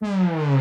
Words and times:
Bonjour 0.00 0.55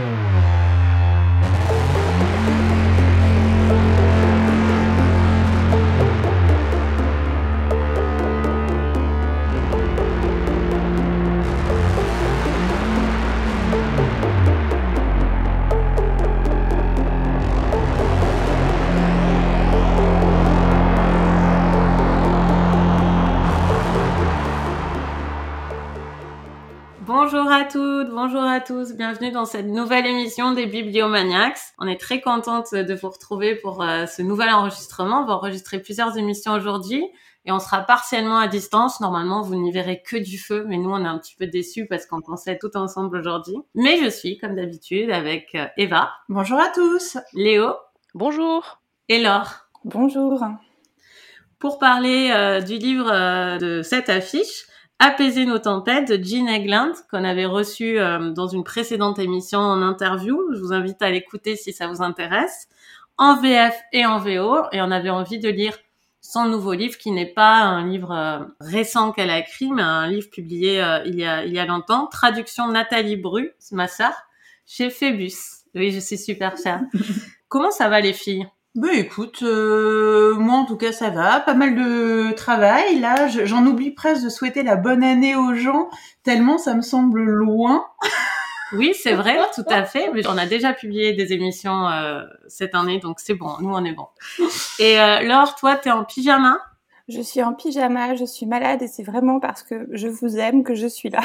bienvenue 29.08 29.30
dans 29.30 29.46
cette 29.46 29.68
nouvelle 29.68 30.08
émission 30.08 30.54
des 30.54 30.66
Bibliomaniacs. 30.66 31.60
On 31.78 31.88
est 31.88 32.02
très 32.02 32.22
contente 32.22 32.74
de 32.74 32.96
vous 32.96 33.10
retrouver 33.12 33.54
pour 33.56 33.84
euh, 33.84 34.08
ce 34.08 34.24
nouvel 34.24 34.50
enregistrement. 34.50 35.22
On 35.22 35.26
va 35.28 35.36
enregistrer 35.36 35.80
plusieurs 35.80 36.18
émissions 36.18 36.54
aujourd'hui 36.54 37.06
et 37.46 37.52
on 37.52 37.60
sera 37.60 37.82
partiellement 37.82 38.40
à 38.40 38.48
distance. 38.48 39.02
Normalement, 39.02 39.44
vous 39.44 39.54
n'y 39.58 39.72
verrez 39.72 40.02
que 40.02 40.18
du 40.18 40.40
feu, 40.40 40.66
mais 40.68 40.78
nous, 40.78 40.90
on 40.90 41.06
est 41.06 41.08
un 41.08 41.20
petit 41.20 41.36
peu 41.36 41.46
déçus 41.46 41.86
parce 41.86 42.08
qu'on 42.08 42.20
pensait 42.22 42.58
tout 42.58 42.76
ensemble 42.76 43.18
aujourd'hui. 43.18 43.58
Mais 43.76 44.04
je 44.04 44.10
suis, 44.10 44.40
comme 44.40 44.56
d'habitude, 44.56 45.12
avec 45.12 45.54
euh, 45.54 45.68
Eva. 45.78 46.10
Bonjour 46.28 46.58
à 46.60 46.70
tous. 46.70 47.20
Léo. 47.34 47.76
Bonjour. 48.16 48.82
Et 49.08 49.22
Laure. 49.22 49.68
Bonjour. 49.84 50.44
Pour 51.60 51.78
parler 51.78 52.32
euh, 52.34 52.60
du 52.60 52.80
livre 52.80 53.60
de 53.60 53.84
cette 53.84 54.10
affiche, 54.10 54.66
Apaiser 55.00 55.46
nos 55.46 55.60
tempêtes 55.60 56.10
de 56.10 56.24
Jean 56.24 56.48
Egland 56.48 56.94
qu'on 57.12 57.26
avait 57.26 57.46
reçu 57.46 58.00
euh, 58.00 58.32
dans 58.32 58.48
une 58.48 58.64
précédente 58.64 59.20
émission 59.20 59.60
en 59.60 59.82
interview. 59.82 60.42
Je 60.54 60.60
vous 60.60 60.72
invite 60.72 61.02
à 61.02 61.12
l'écouter 61.12 61.58
si 61.58 61.74
ça 61.74 61.88
vous 61.88 62.02
intéresse, 62.02 62.70
en 63.18 63.36
VF 63.36 63.76
et 63.92 64.06
en 64.06 64.20
VO. 64.20 64.58
Et 64.72 64.82
on 64.82 64.92
avait 64.92 65.10
envie 65.10 65.40
de 65.40 65.50
lire 65.50 65.78
son 66.22 66.46
nouveau 66.46 66.74
livre 66.74 66.98
qui 66.98 67.12
n'est 67.12 67.32
pas 67.32 67.58
un 67.58 67.88
livre 67.88 68.12
euh, 68.12 68.46
récent 68.62 69.12
qu'elle 69.12 69.30
a 69.30 69.40
écrit, 69.40 69.70
mais 69.70 69.82
un 69.82 70.08
livre 70.08 70.30
publié 70.30 70.82
euh, 70.82 71.04
il, 71.06 71.20
y 71.20 71.26
a, 71.26 71.44
il 71.46 71.54
y 71.54 71.60
a 71.60 71.66
longtemps. 71.66 72.08
Traduction 72.08 72.70
Nathalie 72.70 73.18
Bru, 73.18 73.52
ma 73.74 73.88
sœur, 73.90 74.14
chez 74.66 74.90
Phébus. 74.90 75.66
Oui, 75.76 75.92
je 75.92 76.00
suis 76.00 76.18
super 76.18 76.56
chère. 76.58 76.82
Comment 77.50 77.72
ça 77.72 77.90
va 77.90 78.00
les 78.00 78.14
filles? 78.14 78.48
Bah 78.76 78.92
écoute, 78.92 79.42
euh, 79.42 80.36
moi 80.36 80.56
en 80.56 80.66
tout 80.66 80.76
cas 80.76 80.92
ça 80.92 81.10
va, 81.10 81.40
pas 81.40 81.54
mal 81.54 81.76
de 81.76 82.34
travail. 82.34 83.00
Là, 83.00 83.28
j'en 83.28 83.66
oublie 83.66 83.92
presque 83.92 84.26
de 84.26 84.30
souhaiter 84.30 84.64
la 84.64 84.76
bonne 84.76 85.02
année 85.02 85.34
aux 85.34 85.56
gens, 85.56 85.90
tellement 86.24 86.58
ça 86.58 86.74
me 86.76 86.82
semble 86.82 87.24
loin. 87.24 87.86
Oui, 88.74 88.94
c'est 88.94 89.14
vrai, 89.14 89.38
tout 89.54 89.64
à 89.68 89.86
fait. 89.86 90.12
Mais 90.14 90.28
on 90.28 90.38
a 90.38 90.46
déjà 90.46 90.74
publié 90.74 91.14
des 91.14 91.32
émissions 91.32 91.88
euh, 91.88 92.24
cette 92.50 92.76
année, 92.76 93.00
donc 93.00 93.22
c'est 93.22 93.36
bon, 93.36 93.56
nous 93.62 93.70
on 93.74 93.86
est 93.86 93.94
bon. 93.94 94.08
Et 94.80 95.00
euh, 95.00 95.22
Laure, 95.22 95.56
toi, 95.56 95.78
t'es 95.78 95.92
en 95.92 96.04
pyjama? 96.04 96.60
Je 97.08 97.22
suis 97.22 97.42
en 97.44 97.54
pyjama, 97.54 98.16
je 98.16 98.26
suis 98.26 98.46
malade 98.46 98.82
et 98.82 98.88
c'est 98.88 99.04
vraiment 99.04 99.40
parce 99.40 99.64
que 99.64 99.88
je 99.92 100.08
vous 100.08 100.38
aime 100.38 100.64
que 100.64 100.76
je 100.76 100.88
suis 100.88 101.10
là. 101.10 101.22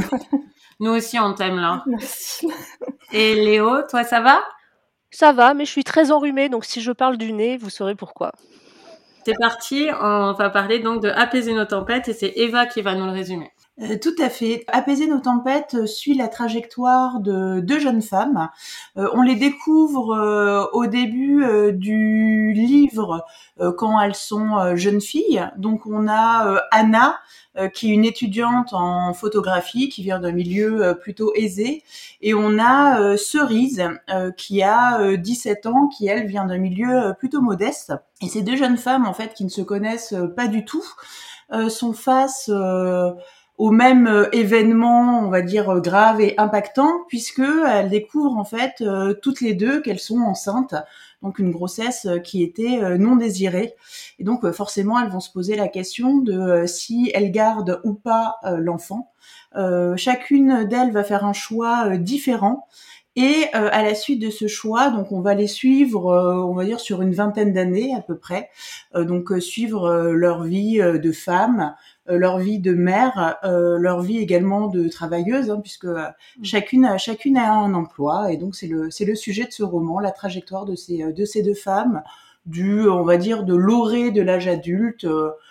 nous 0.80 0.90
aussi 0.90 1.18
on 1.18 1.32
t'aime 1.32 1.56
là. 1.56 1.82
Merci. 1.86 2.48
Et 3.12 3.36
Léo, 3.36 3.82
toi 3.88 4.04
ça 4.04 4.20
va? 4.20 4.40
Ça 5.14 5.32
va, 5.32 5.54
mais 5.54 5.64
je 5.64 5.70
suis 5.70 5.84
très 5.84 6.10
enrhumée, 6.10 6.48
donc 6.48 6.64
si 6.64 6.80
je 6.80 6.90
parle 6.90 7.16
du 7.16 7.32
nez, 7.32 7.56
vous 7.56 7.70
saurez 7.70 7.94
pourquoi. 7.94 8.32
C'est 9.24 9.38
parti, 9.38 9.86
on 10.02 10.32
va 10.32 10.50
parler 10.50 10.80
donc 10.80 11.02
de 11.02 11.08
Apaiser 11.08 11.54
nos 11.54 11.64
tempêtes 11.64 12.08
et 12.08 12.12
c'est 12.12 12.32
Eva 12.36 12.66
qui 12.66 12.82
va 12.82 12.94
nous 12.94 13.06
le 13.06 13.12
résumer. 13.12 13.50
Euh, 13.80 13.96
tout 14.00 14.14
à 14.20 14.28
fait. 14.28 14.64
Apaiser 14.68 15.08
nos 15.08 15.18
tempêtes 15.18 15.74
euh, 15.74 15.86
suit 15.86 16.14
la 16.14 16.28
trajectoire 16.28 17.18
de 17.20 17.58
deux 17.60 17.80
jeunes 17.80 18.02
femmes. 18.02 18.48
Euh, 18.96 19.08
on 19.14 19.22
les 19.22 19.34
découvre 19.34 20.68
au 20.72 20.86
début 20.86 21.44
du 21.72 22.52
livre 22.52 23.24
quand 23.76 24.00
elles 24.00 24.14
sont 24.14 24.76
jeunes 24.76 25.00
filles. 25.00 25.48
Donc 25.56 25.86
on 25.86 26.06
a 26.08 26.60
Anna 26.70 27.18
qui 27.72 27.90
est 27.90 27.94
une 27.94 28.04
étudiante 28.04 28.72
en 28.72 29.12
photographie 29.14 29.88
qui 29.88 30.02
vient 30.02 30.18
d'un 30.18 30.32
milieu 30.32 30.96
plutôt 31.00 31.32
aisé 31.34 31.82
et 32.20 32.34
on 32.34 32.58
a 32.58 33.16
Cerise 33.16 33.82
qui 34.36 34.62
a 34.62 35.16
17 35.16 35.66
ans 35.66 35.88
qui 35.88 36.06
elle 36.08 36.26
vient 36.26 36.46
d'un 36.46 36.58
milieu 36.58 37.14
plutôt 37.18 37.40
modeste. 37.40 37.92
Et 38.22 38.28
ces 38.28 38.42
deux 38.42 38.56
jeunes 38.56 38.76
femmes 38.76 39.06
en 39.06 39.14
fait 39.14 39.34
qui 39.34 39.44
ne 39.44 39.50
se 39.50 39.62
connaissent 39.62 40.14
pas 40.36 40.48
du 40.48 40.64
tout 40.64 40.84
sont 41.68 41.92
face 41.92 42.50
au 43.56 43.70
même 43.70 44.06
euh, 44.08 44.28
événement, 44.32 45.20
on 45.20 45.30
va 45.30 45.40
dire 45.40 45.70
euh, 45.70 45.80
grave 45.80 46.20
et 46.20 46.34
impactant, 46.38 47.04
puisque 47.08 47.40
elles 47.40 47.88
découvrent 47.88 48.36
en 48.36 48.44
fait 48.44 48.80
euh, 48.80 49.14
toutes 49.14 49.40
les 49.40 49.54
deux 49.54 49.80
qu'elles 49.80 50.00
sont 50.00 50.18
enceintes, 50.18 50.74
donc 51.22 51.38
une 51.38 51.52
grossesse 51.52 52.08
qui 52.24 52.42
était 52.42 52.98
non 52.98 53.16
désirée. 53.16 53.74
Et 54.18 54.24
donc 54.24 54.50
forcément, 54.50 55.00
elles 55.00 55.08
vont 55.08 55.20
se 55.20 55.30
poser 55.30 55.56
la 55.56 55.68
question 55.68 56.18
de 56.18 56.66
si 56.66 57.10
elles 57.14 57.30
gardent 57.30 57.80
ou 57.82 57.94
pas 57.94 58.36
l'enfant. 58.58 59.10
chacune 59.96 60.64
d'elles 60.68 60.92
va 60.92 61.02
faire 61.02 61.24
un 61.24 61.32
choix 61.32 61.96
différent. 61.96 62.68
Et 63.16 63.46
à 63.54 63.82
la 63.82 63.94
suite 63.94 64.20
de 64.20 64.28
ce 64.28 64.48
choix, 64.48 64.90
donc 64.90 65.12
on 65.12 65.22
va 65.22 65.32
les 65.32 65.46
suivre, 65.46 66.12
on 66.46 66.52
va 66.52 66.66
dire 66.66 66.80
sur 66.80 67.00
une 67.00 67.14
vingtaine 67.14 67.54
d'années 67.54 67.94
à 67.96 68.02
peu 68.02 68.18
près, 68.18 68.50
donc 68.94 69.32
suivre 69.40 70.10
leur 70.10 70.42
vie 70.42 70.76
de 70.76 71.12
femme, 71.12 71.74
leur 72.06 72.38
vie 72.38 72.58
de 72.58 72.72
mère, 72.72 73.38
euh, 73.44 73.78
leur 73.78 74.02
vie 74.02 74.18
également 74.18 74.68
de 74.68 74.88
travailleuse, 74.88 75.50
hein, 75.50 75.60
puisque 75.60 75.86
euh, 75.86 76.08
mm. 76.38 76.44
chacune, 76.44 76.98
chacune 76.98 77.36
a 77.36 77.52
un 77.52 77.74
emploi. 77.74 78.30
Et 78.32 78.36
donc 78.36 78.54
c'est 78.54 78.66
le, 78.66 78.90
c'est 78.90 79.04
le 79.04 79.14
sujet 79.14 79.44
de 79.44 79.52
ce 79.52 79.62
roman, 79.62 80.00
la 80.00 80.10
trajectoire 80.10 80.64
de 80.64 80.74
ces, 80.74 81.12
de 81.12 81.24
ces 81.24 81.42
deux 81.42 81.54
femmes, 81.54 82.02
du, 82.46 82.88
on 82.88 83.04
va 83.04 83.16
dire, 83.16 83.44
de 83.44 83.54
l'orée 83.54 84.10
de 84.10 84.20
l'âge 84.20 84.48
adulte 84.48 85.06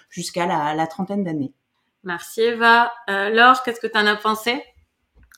jusqu'à 0.09 0.45
la, 0.45 0.75
la 0.75 0.87
trentaine 0.87 1.23
d'années. 1.23 1.53
Merci 2.03 2.41
Eva. 2.41 2.91
Euh, 3.09 3.29
Laure, 3.29 3.63
qu'est-ce 3.63 3.79
que 3.79 3.87
tu 3.87 3.97
en 3.97 4.05
as 4.05 4.17
pensé? 4.17 4.61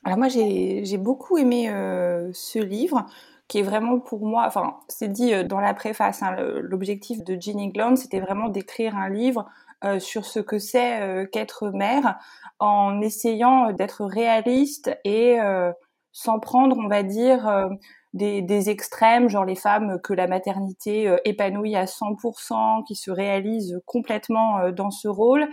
Alors 0.04 0.18
moi 0.18 0.28
j'ai, 0.28 0.84
j'ai 0.84 0.98
beaucoup 0.98 1.38
aimé 1.38 1.70
euh, 1.70 2.30
ce 2.34 2.60
livre 2.60 3.06
qui 3.48 3.60
est 3.60 3.64
vraiment 3.64 4.00
pour 4.00 4.26
moi, 4.26 4.44
enfin 4.48 4.78
c'est 4.88 5.08
dit 5.08 5.32
dans 5.46 5.60
la 5.60 5.74
préface, 5.74 6.24
hein, 6.24 6.36
l'objectif 6.62 7.24
de 7.24 7.38
Jean 7.40 7.60
England 7.60 7.96
c'était 7.96 8.20
vraiment 8.20 8.50
d'écrire 8.50 8.96
un 8.96 9.10
livre 9.10 9.48
euh, 9.86 10.00
sur 10.00 10.26
ce 10.26 10.40
que 10.40 10.58
c'est 10.58 11.02
euh, 11.02 11.26
qu'être 11.26 11.70
mère 11.70 12.18
en 12.60 13.02
essayant 13.02 13.72
d'être 13.72 14.06
réaliste 14.06 14.98
et 15.04 15.40
euh, 15.40 15.72
sans 16.12 16.40
prendre, 16.40 16.78
on 16.78 16.88
va 16.88 17.04
dire, 17.04 17.68
des, 18.14 18.42
des, 18.42 18.70
extrêmes, 18.70 19.28
genre 19.28 19.44
les 19.44 19.56
femmes 19.56 20.00
que 20.02 20.14
la 20.14 20.28
maternité 20.28 21.14
épanouit 21.26 21.76
à 21.76 21.84
100%, 21.84 22.86
qui 22.86 22.96
se 22.96 23.12
réalisent 23.12 23.82
complètement 23.86 24.72
dans 24.72 24.92
ce 24.92 25.10
rôle, 25.10 25.42
euh, 25.44 25.48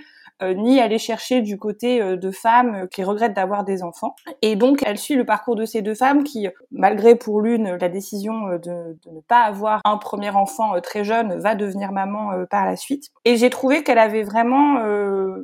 ni 0.55 0.81
aller 0.81 0.99
chercher 0.99 1.41
du 1.41 1.59
côté 1.59 2.01
euh, 2.01 2.17
de 2.17 2.31
femmes 2.31 2.75
euh, 2.75 2.87
qui 2.87 3.05
regrettent 3.05 3.35
d'avoir 3.35 3.65
des 3.65 3.83
enfants. 3.83 4.15
Et 4.43 4.57
donc, 4.57 4.83
elle 4.85 4.99
suit 4.99 5.15
le 5.15 5.25
parcours 5.25 5.57
de 5.57 5.65
ces 5.65 5.83
deux 5.83 5.95
femmes 5.95 6.25
qui, 6.25 6.49
malgré 6.71 7.15
pour 7.15 7.41
l'une 7.41 7.77
la 7.77 7.89
décision 7.89 8.49
de, 8.49 8.59
de, 8.59 9.11
ne 9.11 9.21
pas 9.21 9.43
avoir 9.43 9.81
un 9.85 9.97
premier 9.97 10.31
enfant 10.31 10.81
très 10.81 11.05
jeune, 11.05 11.39
va 11.39 11.55
devenir 11.55 11.93
maman 11.93 12.31
par 12.51 12.67
la 12.67 12.77
suite. 12.77 13.11
Et 13.25 13.37
j'ai 13.37 13.51
trouvé 13.51 13.83
qu'elle 13.83 13.99
avait 13.99 14.23
vraiment 14.23 14.83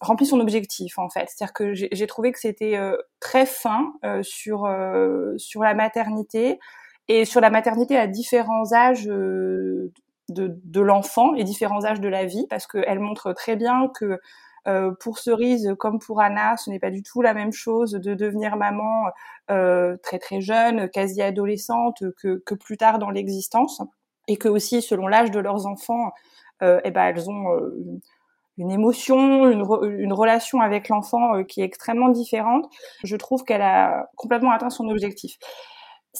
rempli 0.00 0.26
son 0.26 0.40
objectif, 0.40 0.98
en 0.98 1.08
fait. 1.08 1.26
C'est-à-dire 1.28 1.52
que 1.52 1.74
j'ai 1.74 2.06
trouvé 2.06 2.32
que 2.32 2.38
c'était 2.38 2.78
très 3.20 3.46
fin 3.46 3.92
sur 4.22 4.68
sur 5.36 5.62
la 5.62 5.74
maternité 5.74 6.58
et 7.08 7.24
sur 7.24 7.40
la 7.40 7.50
maternité 7.50 7.96
à 7.96 8.06
différents 8.06 8.72
âges 8.72 9.04
de, 9.04 9.90
de 10.28 10.80
l'enfant 10.80 11.34
et 11.34 11.44
différents 11.44 11.84
âges 11.84 12.00
de 12.00 12.08
la 12.08 12.24
vie, 12.24 12.46
parce 12.48 12.66
qu'elle 12.66 13.00
montre 13.00 13.32
très 13.32 13.56
bien 13.56 13.90
que 13.98 14.20
euh, 14.66 14.92
pour 15.00 15.18
Cerise 15.18 15.74
comme 15.78 15.98
pour 15.98 16.20
Anna, 16.20 16.56
ce 16.56 16.70
n'est 16.70 16.80
pas 16.80 16.90
du 16.90 17.02
tout 17.02 17.22
la 17.22 17.34
même 17.34 17.52
chose 17.52 17.92
de 17.92 18.14
devenir 18.14 18.56
maman 18.56 19.04
euh, 19.50 19.96
très 20.02 20.18
très 20.18 20.40
jeune, 20.40 20.88
quasi 20.90 21.22
adolescente, 21.22 22.02
que, 22.20 22.42
que 22.44 22.54
plus 22.54 22.76
tard 22.76 22.98
dans 22.98 23.10
l'existence, 23.10 23.80
et 24.26 24.36
que 24.36 24.48
aussi 24.48 24.82
selon 24.82 25.06
l'âge 25.06 25.30
de 25.30 25.40
leurs 25.40 25.66
enfants, 25.66 26.12
euh, 26.62 26.80
eh 26.84 26.90
ben 26.90 27.06
elles 27.06 27.30
ont 27.30 27.54
euh, 27.54 28.00
une 28.58 28.70
émotion, 28.70 29.48
une, 29.50 29.64
une 30.00 30.12
relation 30.12 30.60
avec 30.60 30.88
l'enfant 30.88 31.36
euh, 31.36 31.42
qui 31.44 31.60
est 31.60 31.64
extrêmement 31.64 32.08
différente. 32.08 32.66
Je 33.04 33.16
trouve 33.16 33.44
qu'elle 33.44 33.62
a 33.62 34.10
complètement 34.16 34.50
atteint 34.50 34.70
son 34.70 34.88
objectif. 34.88 35.38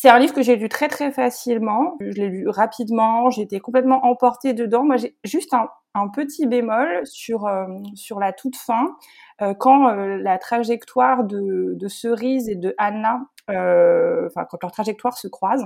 C'est 0.00 0.08
un 0.08 0.20
livre 0.20 0.32
que 0.32 0.42
j'ai 0.42 0.54
lu 0.54 0.68
très 0.68 0.86
très 0.86 1.10
facilement. 1.10 1.96
Je 1.98 2.12
l'ai 2.12 2.28
lu 2.28 2.48
rapidement. 2.48 3.30
Été 3.30 3.58
complètement 3.58 4.06
emportée 4.06 4.52
dedans. 4.52 4.84
Moi, 4.84 4.96
j'ai 4.96 5.16
juste 5.24 5.52
un, 5.54 5.66
petit 6.14 6.46
bémol 6.46 7.04
sur 7.04 7.46
euh, 7.46 7.66
sur 7.96 8.20
la 8.20 8.32
toute 8.32 8.54
fin, 8.54 8.94
euh, 9.42 9.54
quand 9.54 9.88
euh, 9.88 10.16
la 10.18 10.38
trajectoire 10.38 11.24
de, 11.24 11.76
Cerise 11.88 12.48
et 12.48 12.54
de 12.54 12.72
Anna, 12.78 13.22
enfin 13.48 14.46
quand 14.48 14.62
leur 14.62 14.70
trajectoire 14.70 15.18
se 15.18 15.26
croise. 15.26 15.64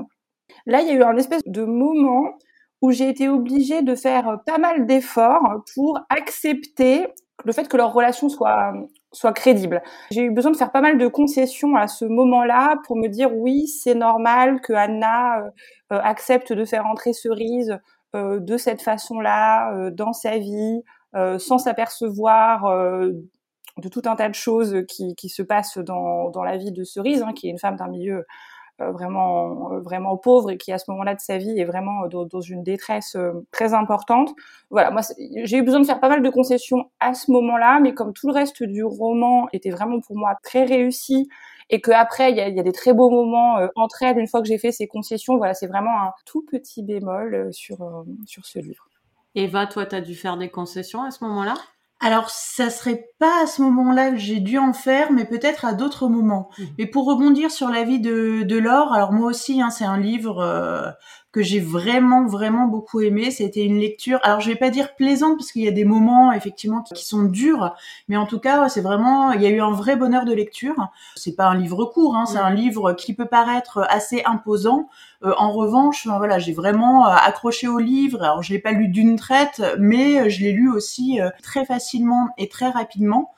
Là, 0.64 0.81
il 0.81 0.88
y 0.88 0.90
a 0.93 0.94
eu 0.94 1.02
un 1.02 1.17
espèce 1.19 1.43
de 1.44 1.64
moment 1.64 2.38
où 2.81 2.90
j'ai 2.90 3.11
été 3.11 3.28
obligée 3.28 3.82
de 3.82 3.94
faire 3.94 4.38
pas 4.46 4.56
mal 4.56 4.87
d'efforts 4.87 5.62
pour 5.75 6.00
accepter 6.08 7.06
le 7.44 7.52
fait 7.52 7.68
que 7.68 7.76
leur 7.76 7.92
relation 7.92 8.28
soit 8.28 8.72
soit 9.12 9.32
crédible. 9.32 9.82
J'ai 10.10 10.22
eu 10.22 10.30
besoin 10.30 10.50
de 10.52 10.56
faire 10.56 10.72
pas 10.72 10.80
mal 10.80 10.98
de 10.98 11.06
concessions 11.06 11.76
à 11.76 11.86
ce 11.86 12.04
moment-là 12.04 12.76
pour 12.86 12.96
me 12.96 13.08
dire 13.08 13.34
oui, 13.34 13.68
c'est 13.68 13.94
normal 13.94 14.60
que 14.62 14.72
Anna 14.72 15.38
euh, 15.38 15.50
euh, 15.92 16.00
accepte 16.02 16.52
de 16.52 16.64
faire 16.64 16.86
entrer 16.86 17.12
Cerise 17.12 17.78
euh, 18.16 18.40
de 18.40 18.56
cette 18.56 18.82
façon-là 18.82 19.90
dans 19.90 20.12
sa 20.12 20.38
vie, 20.38 20.82
sans 21.38 21.58
s'apercevoir 21.58 22.62
de 23.78 23.88
tout 23.90 24.02
un 24.06 24.16
tas 24.16 24.30
de 24.30 24.34
choses 24.34 24.84
qui, 24.88 25.14
qui 25.14 25.28
se 25.28 25.42
passent 25.42 25.76
dans, 25.76 26.30
dans 26.30 26.42
la 26.42 26.56
vie 26.56 26.72
de 26.72 26.84
Cerise, 26.84 27.22
hein, 27.22 27.34
qui 27.34 27.48
est 27.48 27.50
une 27.50 27.58
femme 27.58 27.76
d'un 27.76 27.88
milieu 27.88 28.24
vraiment 28.90 29.73
euh, 29.73 29.81
vraiment 29.81 30.17
pauvre 30.17 30.50
et 30.50 30.58
qui 30.58 30.73
à 30.73 30.79
ce 30.79 30.90
moment-là 30.90 31.14
de 31.14 31.20
sa 31.20 31.38
vie 31.38 31.58
est 31.58 31.64
vraiment 31.64 32.05
euh, 32.05 32.25
dans, 32.25 32.40
une 32.40 32.62
détresse 32.62 33.17
très 33.50 33.75
importante. 33.75 34.34
Voilà, 34.70 34.90
moi 34.90 35.02
j'ai 35.44 35.58
eu 35.58 35.62
besoin 35.62 35.81
de 35.81 35.87
faire 35.87 36.00
pas 36.00 36.08
mal 36.08 36.23
de 36.23 36.31
concessions 36.31 36.90
à 37.00 37.14
ce 37.14 37.31
moment-là, 37.31 37.79
mais 37.81 37.94
comme 37.94 38.12
tout 38.12 38.29
le 38.29 38.34
reste 38.34 38.62
du 38.62 38.84
roman 38.84 39.49
était 39.52 39.70
vraiment 39.70 40.00
pour 40.00 40.17
moi 40.17 40.37
très 40.43 40.64
réussi 40.64 41.29
et 41.70 41.81
que 41.81 41.90
après 41.93 42.32
il 42.32 42.37
y 42.37 42.40
a, 42.40 42.49
y 42.49 42.58
a, 42.58 42.62
des 42.62 42.73
très 42.73 42.93
beaux 42.93 43.11
moments 43.11 43.58
entre 43.76 44.02
elles 44.02 44.19
une 44.19 44.29
fois 44.29 44.40
que 44.40 44.49
j'ai 44.49 44.58
fait 44.58 44.73
ces 44.73 44.88
concessions, 44.88 45.37
voilà, 45.37 45.55
c'est 45.55 45.69
vraiment 45.69 46.02
un 46.02 46.12
tout 46.26 46.44
petit 46.50 46.82
bémol 46.82 47.49
sur 47.52 48.05
sur 48.26 48.44
ce 48.46 48.58
livre. 48.58 48.88
Eva, 49.35 49.67
toi, 49.67 49.87
tu 49.87 49.94
as 49.94 50.00
dû 50.00 50.14
faire 50.14 50.37
des 50.37 50.50
concessions 50.50 51.02
à 51.02 51.11
ce 51.11 51.25
moment-là? 51.25 51.55
Alors, 52.04 52.31
ça 52.31 52.69
serait 52.69 53.10
pas 53.20 53.44
à 53.44 53.46
ce 53.46 53.62
moment-là 53.62 54.10
que 54.10 54.16
j'ai 54.16 54.40
dû 54.40 54.58
en 54.58 54.72
faire, 54.72 55.12
mais 55.12 55.25
peut-être 55.25 55.64
à 55.64 55.72
d'autres 55.72 56.08
moments. 56.08 56.50
Mmh. 56.58 56.64
Mais 56.78 56.87
pour 56.87 57.06
rebondir 57.06 57.52
sur 57.52 57.69
la 57.69 57.84
vie 57.84 58.00
de, 58.00 58.43
de 58.43 58.58
Laure, 58.58 58.93
alors 58.93 59.12
moi 59.12 59.28
aussi, 59.28 59.62
hein, 59.62 59.70
c'est 59.70 59.84
un 59.84 59.99
livre 59.99 60.40
euh, 60.40 60.90
que 61.32 61.43
j'ai 61.43 61.61
vraiment, 61.61 62.26
vraiment 62.26 62.67
beaucoup 62.67 63.00
aimé. 63.00 63.31
C'était 63.31 63.64
une 63.64 63.79
lecture, 63.79 64.20
alors 64.23 64.40
je 64.40 64.49
vais 64.49 64.56
pas 64.56 64.70
dire 64.70 64.94
plaisante, 64.94 65.38
parce 65.38 65.50
qu'il 65.50 65.62
y 65.62 65.69
a 65.69 65.73
des 65.73 65.84
moments, 65.84 66.32
effectivement, 66.32 66.82
qui, 66.82 67.05
sont 67.05 67.25
durs, 67.25 67.75
mais 68.08 68.17
en 68.17 68.26
tout 68.26 68.38
cas, 68.38 68.69
c'est 68.69 68.81
vraiment, 68.81 69.32
il 69.32 69.43
y 69.43 69.46
a 69.46 69.50
eu 69.50 69.61
un 69.61 69.73
vrai 69.73 69.96
bonheur 69.96 70.25
de 70.25 70.32
lecture. 70.32 70.88
C'est 71.17 71.34
pas 71.34 71.46
un 71.46 71.56
livre 71.56 71.87
court, 71.87 72.17
hein, 72.17 72.26
c'est 72.26 72.38
mmh. 72.38 72.46
un 72.46 72.55
livre 72.55 72.93
qui 72.93 73.14
peut 73.14 73.26
paraître 73.26 73.84
assez 73.88 74.23
imposant, 74.25 74.88
euh, 75.25 75.32
en 75.38 75.52
revanche, 75.52 76.06
voilà, 76.06 76.38
j'ai 76.38 76.52
vraiment 76.52 77.06
euh, 77.06 77.14
accroché 77.14 77.69
au 77.69 77.78
livre. 77.78 78.23
Alors, 78.23 78.43
je 78.43 78.52
l'ai 78.52 78.58
pas 78.58 78.73
lu 78.73 78.88
d'une 78.88 79.17
traite, 79.17 79.62
mais 79.78 80.20
euh, 80.20 80.28
je 80.28 80.40
l'ai 80.40 80.52
lu 80.52 80.70
aussi 80.70 81.20
très 81.43 81.64
facilement 81.64 82.31
et 82.38 82.49
très 82.49 82.69
rapidement. 82.69 83.32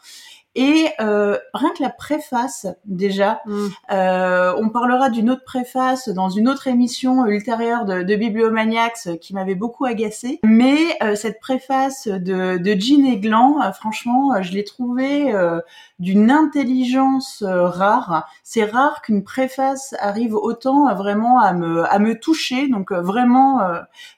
Et 0.54 0.86
euh, 1.00 1.36
rien 1.52 1.70
que 1.76 1.82
la 1.82 1.90
préface, 1.90 2.66
déjà, 2.84 3.40
mm. 3.46 3.66
euh, 3.90 4.54
on 4.56 4.68
parlera 4.68 5.10
d'une 5.10 5.30
autre 5.30 5.44
préface 5.44 6.08
dans 6.08 6.28
une 6.28 6.48
autre 6.48 6.68
émission 6.68 7.26
ultérieure 7.26 7.84
de, 7.84 8.02
de 8.02 8.16
Bibliomaniacs 8.16 9.18
qui 9.20 9.34
m'avait 9.34 9.56
beaucoup 9.56 9.84
agacée. 9.84 10.38
Mais 10.44 10.96
euh, 11.02 11.16
cette 11.16 11.40
préface 11.40 12.06
de, 12.06 12.58
de 12.58 12.80
Jean 12.80 13.04
Eglan, 13.04 13.60
euh, 13.62 13.72
franchement, 13.72 14.40
je 14.42 14.52
l'ai 14.52 14.64
trouvée 14.64 15.34
euh, 15.34 15.60
d'une 15.98 16.30
intelligence 16.30 17.42
rare. 17.42 18.28
C'est 18.44 18.64
rare 18.64 19.02
qu'une 19.02 19.24
préface 19.24 19.94
arrive 19.98 20.34
autant 20.34 20.94
vraiment 20.94 21.40
à 21.40 21.52
me, 21.52 21.84
à 21.84 21.98
me 21.98 22.18
toucher. 22.18 22.68
Donc 22.68 22.92
vraiment, 22.92 23.60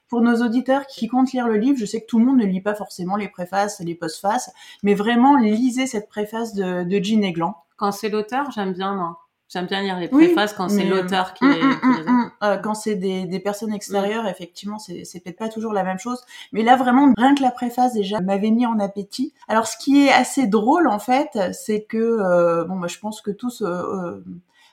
pour 0.09 0.21
nos 0.21 0.43
auditeurs 0.45 0.87
qui 0.87 1.09
comptent 1.09 1.33
lire 1.33 1.49
le 1.49 1.57
livre, 1.57 1.79
je 1.79 1.87
sais 1.87 2.01
que 2.01 2.07
tout 2.07 2.19
le 2.19 2.25
monde 2.25 2.39
ne 2.39 2.47
lit 2.47 2.61
pas 2.61 2.75
forcément 2.75 3.17
les 3.17 3.29
préfaces 3.29 3.81
et 3.81 3.85
les 3.85 3.95
postfaces, 3.95 4.53
mais 4.83 4.95
vraiment 4.95 5.37
lisez 5.37 5.87
cette 5.87 6.09
préface 6.09 6.55
de, 6.55 6.85
de 6.85 7.05
Jean 7.05 7.23
Eglan. 7.23 7.57
Quand 7.77 7.93
c'est 7.93 8.09
l'auteur, 8.09 8.51
j'aime 8.51 8.73
bien 8.73 8.95
moi. 8.95 9.19
J'aime 9.49 9.67
bien 9.67 9.81
lire 9.81 9.97
les 10.01 10.09
préfaces 10.09 10.55
quand 10.55 10.69
c'est 10.69 10.83
l'auteur 10.83 11.33
qui, 11.33 11.45
hum, 11.45 11.53
hum, 11.53 11.97
les 11.99 12.09
hum, 12.09 12.31
euh, 12.43 12.57
quand 12.57 12.75
c'est 12.75 12.97
des, 12.97 13.27
des, 13.27 13.39
personnes 13.39 13.73
extérieures, 13.73 14.27
effectivement, 14.27 14.81
c'est, 14.81 15.05
c'est 15.05 15.21
peut-être 15.21 15.39
pas 15.39 15.49
toujours 15.49 15.73
la 15.73 15.85
même 15.85 16.01
chose. 16.01 16.21
Mais 16.53 16.65
là, 16.65 16.75
vraiment, 16.75 17.13
rien 17.17 17.33
que 17.37 17.43
la 17.43 17.53
préface 17.53 17.93
déjà 17.93 18.21
m'avait 18.21 18.51
mis 18.51 18.67
en 18.67 18.81
appétit. 18.81 19.35
Alors, 19.47 19.69
ce 19.69 19.77
qui 19.77 20.05
est 20.05 20.13
assez 20.13 20.49
drôle, 20.49 20.89
en 20.89 20.99
fait, 20.99 21.39
c'est 21.53 21.83
que, 21.85 21.97
euh, 21.97 22.65
bon, 22.65 22.81
bah, 22.81 22.89
je 22.89 22.99
pense 22.99 23.21
que 23.21 23.31
tous 23.31 23.63
euh, 23.63 23.67
euh 23.69 24.25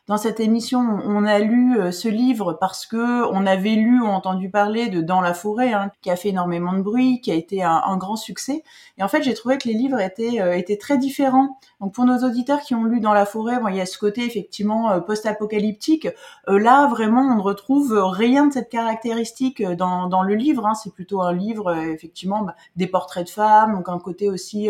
dans 0.07 0.17
cette 0.17 0.41
émission, 0.41 0.81
on 1.05 1.23
a 1.23 1.39
lu 1.39 1.79
euh, 1.79 1.91
ce 1.91 2.09
livre 2.09 2.57
parce 2.59 2.85
que 2.85 3.25
on 3.31 3.45
avait 3.45 3.75
lu 3.75 4.01
ou 4.01 4.07
entendu 4.07 4.49
parler 4.49 4.89
de 4.89 4.99
Dans 4.99 5.21
la 5.21 5.33
forêt, 5.33 5.71
hein, 5.71 5.91
qui 6.01 6.11
a 6.11 6.17
fait 6.17 6.29
énormément 6.29 6.73
de 6.73 6.81
bruit, 6.81 7.21
qui 7.21 7.31
a 7.31 7.35
été 7.35 7.63
un, 7.63 7.95
grand 7.95 8.17
succès. 8.17 8.63
Et 8.97 9.03
en 9.03 9.07
fait, 9.07 9.23
j'ai 9.23 9.33
trouvé 9.33 9.57
que 9.57 9.67
les 9.67 9.73
livres 9.73 10.01
étaient 10.01 10.41
euh, 10.41 10.57
étaient 10.57 10.75
très 10.75 10.97
différents. 10.97 11.57
Donc 11.79 11.93
pour 11.93 12.03
nos 12.03 12.17
auditeurs 12.27 12.59
qui 12.61 12.75
ont 12.75 12.83
lu 12.83 12.99
Dans 12.99 13.13
la 13.13 13.25
forêt, 13.25 13.59
bon, 13.59 13.69
il 13.69 13.77
y 13.77 13.81
a 13.81 13.85
ce 13.85 13.97
côté 13.97 14.25
effectivement 14.25 14.91
euh, 14.91 14.99
post-apocalyptique. 14.99 16.09
là, 16.47 16.87
vraiment, 16.87 17.21
on 17.21 17.37
ne 17.37 17.41
retrouve 17.41 17.93
rien 17.93 18.47
de 18.47 18.53
cette 18.53 18.69
caractéristique 18.69 19.63
dans, 19.63 20.07
dans 20.07 20.23
le 20.23 20.35
livre. 20.35 20.65
Hein. 20.65 20.73
C'est 20.73 20.93
plutôt 20.93 21.21
un 21.21 21.31
livre 21.33 21.73
effectivement 21.73 22.41
bah, 22.41 22.55
des 22.75 22.87
portraits 22.87 23.25
de 23.27 23.31
femmes, 23.31 23.75
donc 23.75 23.87
un 23.87 23.99
côté 23.99 24.29
aussi 24.29 24.69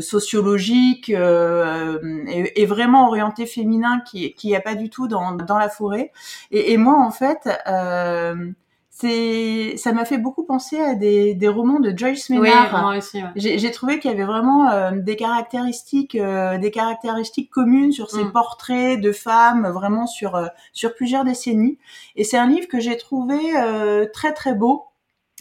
sociologique 0.00 1.08
et, 1.08 2.62
et, 2.62 2.66
vraiment 2.66 3.06
orienté 3.06 3.46
féminin 3.46 4.00
qui, 4.00 4.34
qui 4.34 4.54
a 4.56 4.60
pas 4.60 4.74
du 4.74 4.90
tout 4.90 5.08
dans, 5.08 5.32
dans 5.32 5.58
la 5.58 5.68
forêt. 5.68 6.12
Et, 6.50 6.72
et 6.72 6.76
moi, 6.76 6.98
en 6.98 7.10
fait, 7.10 7.48
euh, 7.66 8.52
c'est, 9.00 9.76
ça 9.76 9.92
m'a 9.92 10.04
fait 10.04 10.18
beaucoup 10.18 10.42
penser 10.42 10.80
à 10.80 10.94
des, 10.96 11.32
des 11.34 11.46
romans 11.46 11.78
de 11.78 11.96
Joyce 11.96 12.30
Maynard. 12.30 12.90
Oui. 12.90 12.98
Ouais. 13.14 13.30
J'ai 13.36 13.70
trouvé 13.70 14.00
qu'il 14.00 14.10
y 14.10 14.14
avait 14.14 14.24
vraiment 14.24 14.68
euh, 14.70 14.90
des 14.90 15.14
caractéristiques, 15.14 16.16
euh, 16.16 16.58
des 16.58 16.72
caractéristiques 16.72 17.48
communes 17.48 17.92
sur 17.92 18.10
ces 18.10 18.24
mm. 18.24 18.32
portraits 18.32 19.00
de 19.00 19.12
femmes, 19.12 19.68
vraiment 19.68 20.08
sur 20.08 20.34
euh, 20.34 20.46
sur 20.72 20.96
plusieurs 20.96 21.22
décennies. 21.22 21.78
Et 22.16 22.24
c'est 22.24 22.38
un 22.38 22.48
livre 22.48 22.66
que 22.66 22.80
j'ai 22.80 22.96
trouvé 22.96 23.38
euh, 23.56 24.06
très 24.12 24.32
très 24.32 24.54
beau. 24.54 24.87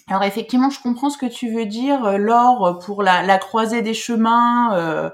Alors 0.09 0.23
effectivement, 0.23 0.69
je 0.69 0.81
comprends 0.81 1.09
ce 1.09 1.17
que 1.17 1.25
tu 1.25 1.53
veux 1.53 1.65
dire, 1.65 2.17
Laure, 2.17 2.79
pour 2.79 3.03
la, 3.03 3.37
croisée 3.39 3.81
des 3.81 3.93
chemins, 3.93 4.73
euh, 4.73 5.09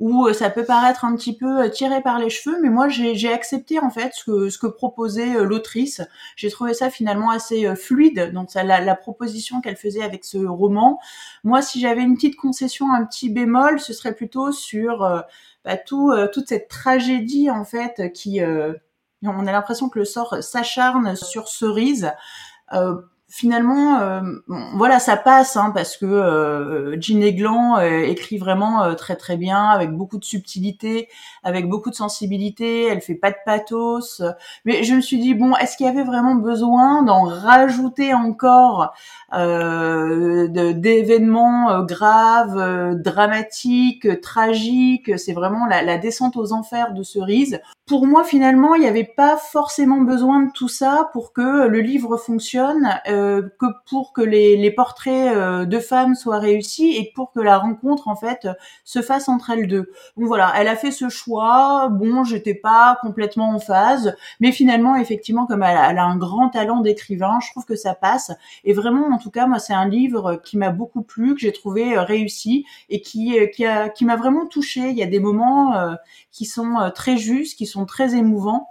où 0.00 0.26
euh, 0.26 0.32
ça 0.32 0.50
peut 0.50 0.64
paraître 0.64 1.04
un 1.04 1.14
petit 1.16 1.36
peu 1.36 1.64
euh, 1.64 1.68
tiré 1.68 2.00
par 2.00 2.18
les 2.18 2.30
cheveux, 2.30 2.56
mais 2.62 2.70
moi 2.70 2.88
j'ai 2.88 3.32
accepté 3.32 3.80
en 3.80 3.90
fait 3.90 4.12
ce 4.14 4.58
que, 4.58 4.66
proposait 4.66 5.36
euh, 5.36 5.44
l'autrice. 5.44 6.02
J'ai 6.36 6.50
trouvé 6.50 6.74
ça 6.74 6.90
finalement 6.90 7.30
assez 7.30 7.74
fluide, 7.76 8.32
donc 8.32 8.50
ça, 8.50 8.62
la, 8.62 8.94
proposition 8.94 9.60
qu'elle 9.60 9.76
faisait 9.76 10.02
avec 10.02 10.24
ce 10.24 10.38
roman. 10.38 10.98
Moi, 11.44 11.62
si 11.62 11.80
j'avais 11.80 12.02
une 12.02 12.14
petite 12.14 12.36
concession, 12.36 12.92
un 12.92 13.04
petit 13.04 13.30
bémol, 13.30 13.80
ce 13.80 13.92
serait 13.92 14.14
plutôt 14.14 14.52
sur 14.52 14.98
bah, 15.64 15.76
tout, 15.76 16.12
toute 16.32 16.48
cette 16.48 16.68
tragédie 16.68 17.50
en 17.50 17.64
fait 17.64 18.12
qui 18.12 18.40
on 19.22 19.46
a 19.46 19.52
l'impression 19.52 19.88
que 19.88 19.98
le 19.98 20.04
sort 20.04 20.42
s'acharne 20.42 21.16
sur 21.16 21.48
Cerise. 21.48 22.12
Euh, 22.72 22.96
finalement, 23.28 24.00
euh, 24.00 24.20
voilà, 24.74 24.98
ça 24.98 25.16
passe 25.16 25.56
hein, 25.56 25.70
parce 25.74 25.96
que 25.98 26.06
euh, 26.06 26.96
Jean 27.00 27.22
Eglan 27.22 27.78
euh, 27.78 28.02
écrit 28.02 28.38
vraiment 28.38 28.82
euh, 28.82 28.94
très 28.94 29.14
très 29.16 29.36
bien, 29.36 29.66
avec 29.66 29.92
beaucoup 29.92 30.16
de 30.18 30.24
subtilité, 30.24 31.08
avec 31.44 31.68
beaucoup 31.68 31.90
de 31.90 31.94
sensibilité. 31.94 32.86
Elle 32.86 33.02
fait 33.02 33.14
pas 33.14 33.30
de 33.30 33.36
pathos. 33.44 34.22
Mais 34.64 34.82
je 34.82 34.94
me 34.94 35.02
suis 35.02 35.18
dit 35.18 35.34
bon, 35.34 35.54
est-ce 35.56 35.76
qu'il 35.76 35.84
y 35.86 35.90
avait 35.90 36.04
vraiment 36.04 36.36
besoin 36.36 37.02
d'en 37.02 37.24
rajouter 37.24 38.14
encore 38.14 38.94
d'événements 39.32 41.84
graves, 41.84 42.94
dramatiques, 42.94 44.20
tragiques? 44.22 45.18
C'est 45.18 45.34
vraiment 45.34 45.66
la, 45.66 45.98
descente 45.98 46.36
aux 46.36 46.52
enfers 46.52 46.94
de 46.94 47.02
Cerise 47.02 47.60
pour 47.88 48.06
moi, 48.06 48.22
finalement, 48.22 48.74
il 48.74 48.82
n'y 48.82 48.86
avait 48.86 49.02
pas 49.02 49.38
forcément 49.38 50.02
besoin 50.02 50.42
de 50.42 50.52
tout 50.52 50.68
ça 50.68 51.08
pour 51.14 51.32
que 51.32 51.66
le 51.66 51.80
livre 51.80 52.18
fonctionne, 52.18 53.00
euh, 53.08 53.17
que 53.58 53.66
pour 53.88 54.12
que 54.12 54.20
les, 54.20 54.70
portraits 54.70 55.34
euh, 55.34 55.64
de 55.64 55.78
femmes 55.78 56.14
soient 56.14 56.38
réussis 56.38 56.96
et 56.96 57.12
pour 57.14 57.32
que 57.32 57.40
la 57.40 57.58
rencontre, 57.58 58.08
en 58.08 58.16
fait, 58.16 58.48
se 58.84 59.02
fasse 59.02 59.28
entre 59.28 59.50
elles 59.50 59.66
deux. 59.66 59.90
Donc 60.16 60.26
voilà, 60.26 60.52
elle 60.56 60.68
a 60.68 60.76
fait 60.76 60.90
ce 60.90 61.08
choix. 61.08 61.88
Bon, 61.90 62.24
j'étais 62.24 62.54
pas 62.54 62.98
complètement 63.02 63.50
en 63.50 63.58
phase, 63.58 64.16
mais 64.40 64.52
finalement, 64.52 64.96
effectivement, 64.96 65.46
comme 65.46 65.62
elle 65.62 65.76
a, 65.76 65.90
elle 65.90 65.98
a 65.98 66.04
un 66.04 66.16
grand 66.16 66.48
talent 66.48 66.80
d'écrivain, 66.80 67.38
je 67.44 67.50
trouve 67.50 67.64
que 67.64 67.76
ça 67.76 67.94
passe. 67.94 68.32
Et 68.64 68.72
vraiment, 68.72 69.08
en 69.08 69.18
tout 69.18 69.30
cas, 69.30 69.46
moi, 69.46 69.58
c'est 69.58 69.74
un 69.74 69.88
livre 69.88 70.40
qui 70.44 70.56
m'a 70.56 70.70
beaucoup 70.70 71.02
plu, 71.02 71.34
que 71.34 71.40
j'ai 71.40 71.52
trouvé 71.52 71.96
euh, 71.96 72.02
réussi 72.02 72.66
et 72.88 73.00
qui 73.00 73.36
qui 73.54 73.66
a 73.66 73.88
qui 73.88 74.04
m'a 74.04 74.16
vraiment 74.16 74.46
touché. 74.46 74.90
Il 74.90 74.96
y 74.96 75.02
a 75.02 75.06
des 75.06 75.20
moments 75.20 75.74
qui 76.30 76.44
sont 76.44 76.90
très 76.94 77.16
justes, 77.16 77.56
qui 77.58 77.66
sont 77.66 77.86
très 77.86 78.14
émouvants 78.14 78.68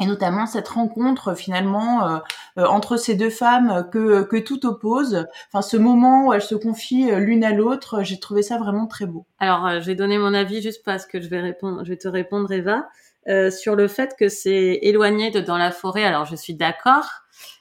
et 0.00 0.06
notamment 0.06 0.46
cette 0.46 0.68
rencontre 0.68 1.34
finalement 1.34 2.08
euh, 2.08 2.18
euh, 2.58 2.64
entre 2.64 2.96
ces 2.96 3.14
deux 3.14 3.30
femmes 3.30 3.88
que, 3.92 4.22
que 4.22 4.36
tout 4.36 4.66
oppose. 4.66 5.26
Enfin, 5.48 5.62
ce 5.62 5.76
moment 5.76 6.26
où 6.26 6.32
elles 6.32 6.42
se 6.42 6.54
confient 6.54 7.10
euh, 7.10 7.18
l'une 7.18 7.44
à 7.44 7.52
l'autre, 7.52 8.02
j'ai 8.02 8.18
trouvé 8.18 8.42
ça 8.42 8.58
vraiment 8.58 8.86
très 8.86 9.06
beau. 9.06 9.26
Alors, 9.38 9.80
je 9.80 9.86
vais 9.86 9.94
donner 9.94 10.18
mon 10.18 10.34
avis 10.34 10.62
juste 10.62 10.82
parce 10.84 11.06
que 11.06 11.20
je 11.20 11.28
vais 11.28 11.40
répondre, 11.40 11.84
je 11.84 11.90
vais 11.90 11.98
te 11.98 12.08
répondre, 12.08 12.50
Eva, 12.50 12.88
sur 13.50 13.76
le 13.76 13.86
fait 13.86 14.16
que 14.18 14.28
c'est 14.28 14.80
éloigné 14.82 15.30
de 15.30 15.40
dans 15.40 15.58
la 15.58 15.70
forêt. 15.70 16.04
Alors, 16.04 16.24
je 16.24 16.34
suis 16.34 16.54
d'accord, 16.54 17.08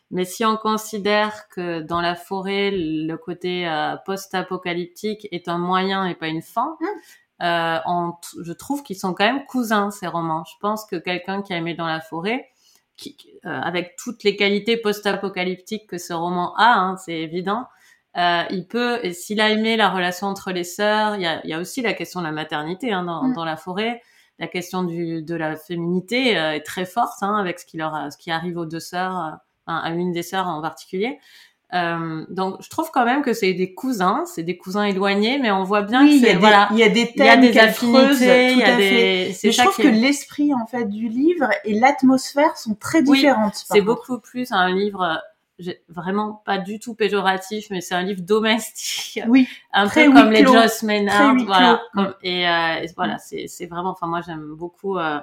mais 0.09 0.25
si 0.25 0.45
on 0.45 0.57
considère 0.57 1.47
que 1.49 1.81
dans 1.81 2.01
la 2.01 2.15
forêt, 2.15 2.71
le 2.73 3.15
côté 3.15 3.69
post-apocalyptique 4.05 5.27
est 5.31 5.47
un 5.47 5.57
moyen 5.57 6.05
et 6.05 6.15
pas 6.15 6.27
une 6.27 6.41
fin, 6.41 6.77
mmh 6.79 6.85
euh, 7.41 7.79
je 8.41 8.53
trouve 8.53 8.83
qu'ils 8.83 8.97
sont 8.97 9.13
quand 9.13 9.25
même 9.25 9.45
cousins 9.45 9.91
ces 9.91 10.07
romans. 10.07 10.43
Je 10.45 10.55
pense 10.59 10.85
que 10.85 10.95
quelqu'un 10.97 11.41
qui 11.41 11.53
a 11.53 11.57
aimé 11.57 11.73
dans 11.75 11.87
la 11.87 12.01
forêt, 12.01 12.49
qui, 12.97 13.15
euh, 13.45 13.49
avec 13.49 13.95
toutes 13.97 14.23
les 14.23 14.35
qualités 14.35 14.77
post-apocalyptiques 14.77 15.87
que 15.87 15.97
ce 15.97 16.13
roman 16.13 16.53
a, 16.57 16.73
hein, 16.73 16.97
c'est 16.97 17.19
évident, 17.19 17.67
Euh, 18.17 18.43
il 18.49 18.65
peut, 18.67 18.99
et 19.03 19.13
s'il 19.13 19.39
a 19.39 19.49
aimé 19.51 19.77
la 19.77 19.89
relation 19.89 20.27
entre 20.27 20.51
les 20.51 20.63
sœurs, 20.63 21.15
il 21.15 21.21
y 21.21 21.27
a, 21.27 21.45
y 21.45 21.53
a 21.53 21.59
aussi 21.59 21.81
la 21.83 21.93
question 21.93 22.21
de 22.21 22.25
la 22.25 22.31
maternité 22.31 22.91
hein, 22.91 23.03
dans, 23.03 23.23
Mm. 23.23 23.33
dans 23.33 23.45
la 23.45 23.55
forêt. 23.55 24.01
La 24.39 24.47
question 24.47 24.83
du, 24.83 25.21
de 25.21 25.35
la 25.35 25.55
féminité 25.55 26.37
euh, 26.37 26.53
est 26.53 26.63
très 26.65 26.85
forte 26.85 27.21
hein, 27.21 27.35
avec 27.35 27.59
ce 27.59 27.65
qui 27.65 27.77
leur, 27.77 28.11
ce 28.11 28.17
qui 28.17 28.31
arrive 28.31 28.57
aux 28.57 28.65
deux 28.65 28.79
sœurs, 28.79 29.15
euh, 29.17 29.31
à 29.67 29.91
une 29.91 30.11
des 30.11 30.23
sœurs 30.23 30.47
en 30.47 30.61
particulier. 30.61 31.19
Euh, 31.73 32.25
donc, 32.29 32.55
je 32.63 32.69
trouve 32.69 32.89
quand 32.91 33.05
même 33.05 33.21
que 33.21 33.33
c'est 33.33 33.53
des 33.53 33.73
cousins, 33.75 34.23
c'est 34.25 34.41
des 34.41 34.57
cousins 34.57 34.85
éloignés, 34.85 35.37
mais 35.37 35.51
on 35.51 35.63
voit 35.63 35.83
bien 35.83 36.03
Oui, 36.03 36.09
que 36.09 36.15
il 36.15 36.21
y, 36.21 36.25
a 36.25 36.27
c'est 36.29 36.33
des, 36.33 36.39
voilà, 36.39 36.67
il 36.71 36.77
y 36.79 36.83
a 36.83 36.89
des 36.89 37.01
il 37.15 37.23
y 37.23 37.27
a 37.27 37.33
thèmes 37.37 37.41
des 37.41 37.59
affinités, 37.59 38.51
il 38.53 38.57
y 38.57 38.63
a 38.63 38.75
des. 38.75 39.33
C'est 39.33 39.47
Mais 39.49 39.51
je 39.53 39.61
trouve 39.61 39.77
que 39.77 39.87
l'esprit 39.87 40.51
en 40.53 40.65
fait 40.65 40.85
du 40.85 41.07
livre 41.09 41.47
et 41.65 41.79
l'atmosphère 41.79 42.57
sont 42.57 42.73
très 42.75 43.03
différentes. 43.03 43.53
c'est 43.55 43.81
beaucoup 43.81 44.19
plus 44.19 44.51
un 44.51 44.73
livre 44.73 45.03
euh, 45.03 45.71
vraiment 45.89 46.41
pas 46.45 46.57
du 46.57 46.79
tout 46.79 46.95
péjoratif, 46.95 47.67
mais 47.69 47.81
c'est 47.81 47.93
un 47.93 48.01
livre 48.03 48.21
domestique, 48.21 49.23
Oui, 49.27 49.47
un 49.73 49.85
Très 49.87 50.05
peu 50.05 50.13
comme 50.13 50.31
les. 50.31 50.43
Joyce 50.43 50.81
Maynard, 50.83 51.35
voilà. 51.45 51.81
clos. 51.93 52.03
Comme- 52.03 52.13
et, 52.23 52.47
euh, 52.47 52.75
et 52.81 52.87
voilà, 52.95 53.17
c'est 53.19 53.45
c'est 53.47 53.67
vraiment. 53.67 53.91
Enfin, 53.91 54.07
moi, 54.07 54.21
j'aime 54.25 54.55
beaucoup 54.55 54.97
euh, 54.97 55.19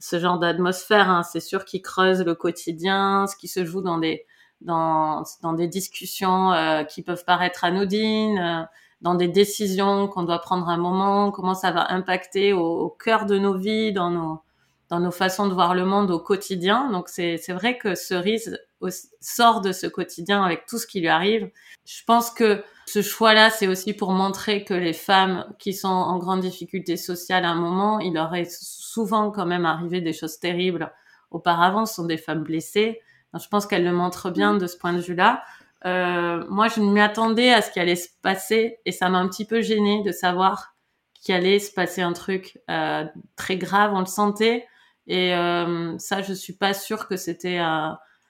ce 0.00 0.18
genre 0.18 0.38
d'atmosphère. 0.40 1.08
Hein. 1.08 1.22
C'est 1.22 1.38
sûr 1.40 1.64
qu'il 1.64 1.82
creuse 1.82 2.22
le 2.24 2.34
quotidien, 2.34 3.26
ce 3.28 3.36
qui 3.36 3.46
se 3.46 3.64
joue 3.64 3.80
dans 3.82 3.98
des 3.98 4.24
dans 4.64 5.22
dans 5.42 5.52
des 5.54 5.68
discussions 5.68 6.52
euh, 6.52 6.84
qui 6.84 7.02
peuvent 7.02 7.24
paraître 7.24 7.64
anodines. 7.64 8.38
euh, 8.38 8.64
dans 9.00 9.14
des 9.14 9.28
décisions 9.28 10.08
qu'on 10.08 10.22
doit 10.22 10.38
prendre 10.40 10.66
un 10.68 10.78
moment, 10.78 11.30
comment 11.30 11.54
ça 11.54 11.70
va 11.72 11.92
impacter 11.92 12.54
au, 12.54 12.64
au 12.64 12.88
cœur 12.88 13.26
de 13.26 13.38
nos 13.38 13.54
vies, 13.54 13.92
dans 13.92 14.10
nos 14.10 14.42
dans 14.88 15.00
nos 15.00 15.10
façons 15.10 15.46
de 15.48 15.54
voir 15.54 15.74
le 15.74 15.84
monde 15.84 16.10
au 16.10 16.18
quotidien. 16.18 16.90
Donc 16.90 17.08
c'est 17.08 17.36
c'est 17.38 17.52
vrai 17.52 17.78
que 17.78 17.94
Cerise 17.94 18.58
sort 19.20 19.60
de 19.60 19.72
ce 19.72 19.86
quotidien 19.86 20.42
avec 20.42 20.66
tout 20.66 20.78
ce 20.78 20.86
qui 20.86 21.00
lui 21.00 21.08
arrive. 21.08 21.50
Je 21.86 22.04
pense 22.06 22.30
que 22.30 22.62
ce 22.86 23.02
choix-là, 23.02 23.50
c'est 23.50 23.66
aussi 23.66 23.94
pour 23.94 24.12
montrer 24.12 24.64
que 24.64 24.74
les 24.74 24.92
femmes 24.92 25.46
qui 25.58 25.72
sont 25.72 25.88
en 25.88 26.18
grande 26.18 26.40
difficulté 26.40 26.96
sociale 26.96 27.44
à 27.44 27.50
un 27.50 27.54
moment, 27.54 27.98
il 27.98 28.14
leur 28.14 28.34
est 28.34 28.50
souvent 28.50 29.30
quand 29.30 29.46
même 29.46 29.64
arrivé 29.66 30.00
des 30.00 30.12
choses 30.12 30.38
terribles 30.38 30.92
auparavant. 31.30 31.86
Ce 31.86 31.94
sont 31.94 32.04
des 32.06 32.18
femmes 32.18 32.42
blessées. 32.44 33.00
Je 33.38 33.48
pense 33.48 33.66
qu'elle 33.66 33.84
le 33.84 33.92
montre 33.92 34.30
bien 34.30 34.54
de 34.54 34.66
ce 34.66 34.76
point 34.76 34.92
de 34.92 35.00
vue-là. 35.00 35.42
Euh, 35.86 36.44
moi, 36.48 36.68
je 36.68 36.80
m'y 36.80 37.00
attendais 37.00 37.52
à 37.52 37.60
ce 37.62 37.70
qui 37.70 37.78
allait 37.80 37.96
se 37.96 38.08
passer 38.22 38.78
et 38.86 38.92
ça 38.92 39.08
m'a 39.10 39.18
un 39.18 39.28
petit 39.28 39.44
peu 39.44 39.60
gênée 39.60 40.02
de 40.02 40.12
savoir 40.12 40.74
qu'il 41.22 41.34
allait 41.34 41.58
se 41.58 41.72
passer 41.72 42.02
un 42.02 42.12
truc 42.12 42.58
euh, 42.70 43.04
très 43.36 43.56
grave. 43.56 43.92
On 43.94 44.00
le 44.00 44.06
sentait 44.06 44.66
et 45.06 45.34
euh, 45.34 45.96
ça, 45.98 46.22
je 46.22 46.32
suis 46.32 46.54
pas 46.54 46.72
sûre 46.74 47.06
que 47.06 47.16
c'était 47.16 47.60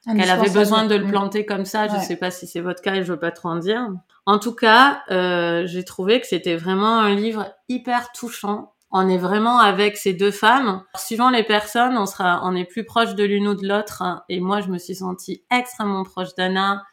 qu'elle 0.05 0.31
avait 0.31 0.51
besoin 0.51 0.85
de 0.87 0.95
le 0.97 1.07
planter 1.07 1.47
comme 1.47 1.65
ça. 1.65 1.87
Je 1.89 1.95
Ouais. 1.95 2.01
sais 2.01 2.17
pas 2.17 2.31
si 2.31 2.47
c'est 2.47 2.61
votre 2.61 2.83
cas 2.83 2.95
et 2.97 3.05
je 3.05 3.13
veux 3.13 3.19
pas 3.19 3.31
trop 3.31 3.49
en 3.51 3.57
dire. 3.57 3.89
En 4.27 4.39
tout 4.39 4.55
cas, 4.55 5.03
euh, 5.11 5.67
j'ai 5.67 5.85
trouvé 5.85 6.21
que 6.21 6.27
c'était 6.27 6.57
vraiment 6.57 6.99
un 6.99 7.15
livre 7.15 7.47
hyper 7.69 8.11
touchant. 8.13 8.74
On 8.97 9.09
est 9.09 9.19
vraiment 9.19 9.59
avec 9.59 9.97
ces 9.97 10.13
deux 10.13 10.31
femmes. 10.31 10.85
Suivant 10.95 11.29
les 11.29 11.43
personnes, 11.43 11.99
on 11.99 12.07
sera, 12.07 12.43
on 12.45 12.55
est 12.55 12.65
plus 12.65 12.85
proche 12.85 13.17
de 13.17 13.25
l'une 13.25 13.49
ou 13.49 13.55
de 13.57 13.67
l'autre. 13.67 14.23
Et 14.29 14.39
moi, 14.39 14.61
je 14.61 14.69
me 14.69 14.79
suis 14.79 14.95
sentie 14.95 15.43
extrêmement 15.51 16.05
proche 16.05 16.37
d'Anna 16.37 16.85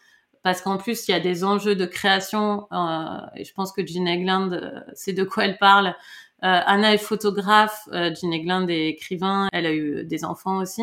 parce 0.41 0.62
qu'en 0.62 0.77
plus, 0.77 1.08
il 1.08 1.12
y 1.12 1.13
a 1.13 1.20
des 1.20 1.43
enjeux 1.43 1.75
de 1.75 1.86
création. 1.86 2.67
euh, 2.72 3.20
et 3.36 3.46
je 3.46 3.53
pense 3.53 3.72
que 3.72 3.86
Jean 3.86 4.08
Egland, 4.08 4.51
euh, 4.51 4.79
c'est 4.96 5.13
de 5.13 5.24
quoi 5.24 5.46
elle 5.46 5.60
parle. 5.60 5.89
Euh, 5.89 5.93
Anna 6.41 6.91
est 6.96 6.98
photographe, 6.98 7.88
euh, 7.91 8.12
Jean 8.20 8.67
est 8.67 8.88
écrivain. 8.88 9.48
Elle 9.53 9.67
a 9.67 9.72
eu 9.72 10.03
des 10.03 10.25
enfants 10.25 10.58
aussi. 10.58 10.81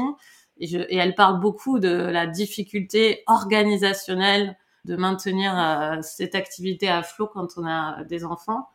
Et, 0.58 0.68
je, 0.68 0.78
et 0.78 0.98
elle 0.98 1.16
parle 1.16 1.40
beaucoup 1.40 1.80
de 1.80 1.90
la 1.90 2.28
difficulté 2.28 3.24
organisationnelle 3.26 4.56
de 4.84 4.94
maintenir 4.94 5.52
euh, 5.58 5.96
cette 6.00 6.36
activité 6.36 6.88
à 6.88 7.02
flot 7.02 7.26
quand 7.26 7.48
on 7.56 7.66
a 7.66 8.04
des 8.04 8.24
enfants. 8.24 8.68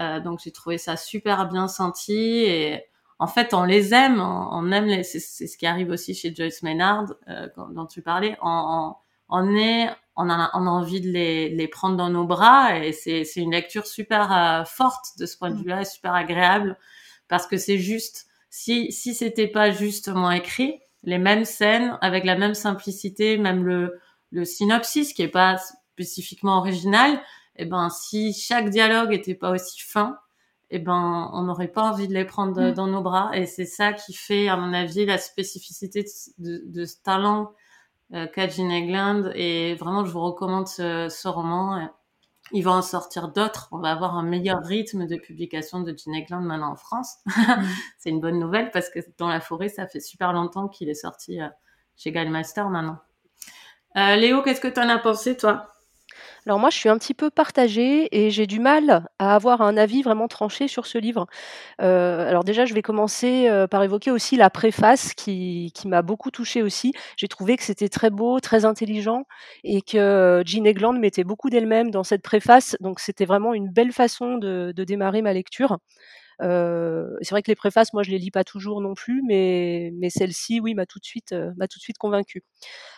Euh, 0.00 0.20
donc 0.20 0.40
j'ai 0.42 0.52
trouvé 0.52 0.78
ça 0.78 0.96
super 0.96 1.48
bien 1.48 1.68
senti 1.68 2.14
et 2.14 2.82
en 3.18 3.26
fait 3.26 3.52
on 3.52 3.64
les 3.64 3.92
aime, 3.92 4.20
on, 4.20 4.48
on 4.52 4.72
aime 4.72 4.86
les, 4.86 5.02
c'est, 5.02 5.20
c'est 5.20 5.46
ce 5.46 5.58
qui 5.58 5.66
arrive 5.66 5.90
aussi 5.90 6.14
chez 6.14 6.34
Joyce 6.34 6.62
Maynard 6.62 7.06
euh, 7.28 7.48
dont 7.74 7.86
tu 7.86 8.00
parlais. 8.00 8.36
On, 8.40 8.48
on, 8.48 8.94
on 9.28 9.56
est, 9.56 9.90
on 10.16 10.30
a, 10.30 10.50
on 10.54 10.66
a 10.66 10.70
envie 10.70 11.00
de 11.00 11.08
les, 11.08 11.50
de 11.50 11.56
les 11.56 11.68
prendre 11.68 11.96
dans 11.96 12.08
nos 12.08 12.24
bras 12.24 12.78
et 12.78 12.92
c'est, 12.92 13.24
c'est 13.24 13.40
une 13.40 13.52
lecture 13.52 13.86
super 13.86 14.32
euh, 14.32 14.64
forte 14.64 15.18
de 15.18 15.26
ce 15.26 15.36
point 15.36 15.50
de 15.50 15.56
vue-là, 15.56 15.82
et 15.82 15.84
super 15.84 16.14
agréable 16.14 16.78
parce 17.28 17.46
que 17.46 17.58
c'est 17.58 17.78
juste 17.78 18.26
si 18.48 18.90
si 18.90 19.14
c'était 19.14 19.48
pas 19.48 19.70
justement 19.70 20.30
écrit, 20.30 20.80
les 21.04 21.18
mêmes 21.18 21.44
scènes 21.44 21.98
avec 22.00 22.24
la 22.24 22.36
même 22.36 22.54
simplicité, 22.54 23.38
même 23.38 23.64
le 23.64 24.00
le 24.32 24.44
synopsis 24.44 25.12
qui 25.12 25.22
est 25.22 25.28
pas 25.28 25.56
spécifiquement 25.92 26.58
original, 26.58 27.20
et 27.60 27.66
ben 27.66 27.90
si 27.90 28.32
chaque 28.32 28.70
dialogue 28.70 29.12
était 29.12 29.34
pas 29.34 29.50
aussi 29.50 29.80
fin, 29.82 30.18
et 30.70 30.78
ben 30.78 31.30
on 31.32 31.42
n'aurait 31.42 31.68
pas 31.68 31.82
envie 31.82 32.08
de 32.08 32.14
les 32.14 32.24
prendre 32.24 32.70
Mm. 32.70 32.72
dans 32.72 32.86
nos 32.86 33.02
bras 33.02 33.30
et 33.34 33.44
c'est 33.46 33.66
ça 33.66 33.92
qui 33.92 34.14
fait 34.14 34.48
à 34.48 34.56
mon 34.56 34.72
avis 34.72 35.04
la 35.04 35.18
spécificité 35.18 36.04
de, 36.38 36.84
ce 36.84 36.96
talent 37.02 37.52
euh, 38.14 38.26
qu'a 38.26 38.48
Jean 38.48 38.70
Egland 38.70 39.30
et 39.34 39.74
vraiment 39.74 40.04
je 40.04 40.10
vous 40.10 40.20
recommande 40.20 40.68
ce, 40.68 41.08
ce 41.10 41.28
roman. 41.28 41.88
Il 42.52 42.64
va 42.64 42.72
en 42.72 42.82
sortir 42.82 43.28
d'autres. 43.28 43.68
On 43.72 43.78
va 43.78 43.92
avoir 43.92 44.16
un 44.16 44.24
meilleur 44.24 44.64
rythme 44.64 45.06
de 45.06 45.16
publication 45.16 45.80
de 45.80 45.94
Jean 45.96 46.14
Egland 46.14 46.42
maintenant 46.42 46.72
en 46.72 46.76
France. 46.76 47.18
c'est 47.98 48.10
une 48.10 48.20
bonne 48.20 48.38
nouvelle 48.38 48.70
parce 48.70 48.88
que 48.90 49.00
dans 49.18 49.28
la 49.28 49.40
forêt, 49.40 49.68
ça 49.68 49.86
fait 49.86 50.00
super 50.00 50.32
longtemps 50.32 50.66
qu'il 50.66 50.88
est 50.88 50.94
sorti 50.94 51.40
euh, 51.40 51.48
chez 51.96 52.10
Gallmeister 52.10 52.64
maintenant. 52.70 52.98
Euh, 53.96 54.16
Léo, 54.16 54.42
qu'est-ce 54.42 54.60
que 54.60 54.68
tu 54.68 54.80
en 54.80 54.88
as 54.88 54.98
pensé, 54.98 55.36
toi? 55.36 55.72
Alors 56.46 56.58
moi, 56.58 56.70
je 56.70 56.76
suis 56.76 56.88
un 56.88 56.96
petit 56.98 57.14
peu 57.14 57.30
partagée 57.30 58.08
et 58.16 58.30
j'ai 58.30 58.46
du 58.46 58.60
mal 58.60 59.06
à 59.18 59.34
avoir 59.34 59.60
un 59.60 59.76
avis 59.76 60.02
vraiment 60.02 60.28
tranché 60.28 60.68
sur 60.68 60.86
ce 60.86 60.98
livre. 60.98 61.26
Heu, 61.82 61.86
alors 61.86 62.44
déjà, 62.44 62.66
je 62.66 62.74
vais 62.74 62.82
commencer, 62.82 63.48
heu, 63.50 63.66
par 63.68 63.82
évoquer 63.84 64.10
aussi 64.12 64.36
la 64.36 64.50
préface 64.50 65.14
qui 65.14 65.72
m'a 65.86 66.02
beaucoup 66.02 66.30
touchée 66.30 66.62
aussi. 66.62 66.92
J'ai 67.16 67.28
trouvé 67.28 67.56
que 67.56 67.64
c'était 67.64 67.88
très 67.88 68.10
beau, 68.10 68.40
très 68.40 68.66
intelligent 68.66 69.24
et 69.64 69.82
que 69.82 70.42
Jean 70.46 70.66
Egland 70.66 70.94
mettait 70.98 71.24
beaucoup 71.24 71.50
d'elle-même 71.50 71.90
dans 71.90 72.04
cette 72.04 72.22
préface, 72.22 72.76
donc 72.80 73.00
c'était 73.00 73.26
vraiment 73.26 73.54
une 73.54 73.70
belle 73.70 73.92
façon 73.92 74.36
de 74.38 74.72
démarrer 74.84 75.22
ma 75.22 75.32
lecture. 75.32 75.78
Heu, 76.42 77.16
c'est 77.22 77.30
vrai 77.32 77.42
que 77.42 77.50
les 77.50 77.54
préfaces, 77.56 77.92
moi, 77.92 78.02
je 78.02 78.10
les 78.10 78.18
lis 78.18 78.30
pas 78.30 78.44
toujours 78.44 78.80
non 78.80 78.94
plus, 78.94 79.22
mais 79.26 79.90
mais 79.94 80.10
celle-ci, 80.10 80.60
oui, 80.60 80.74
m'a 80.74 80.86
tout 80.86 80.98
de 80.98 81.04
suite, 81.04 81.32
heu, 81.32 81.52
m'a 81.56 81.68
tout 81.68 81.78
de 81.78 81.82
suite 81.82 81.98
convaincue. 81.98 82.42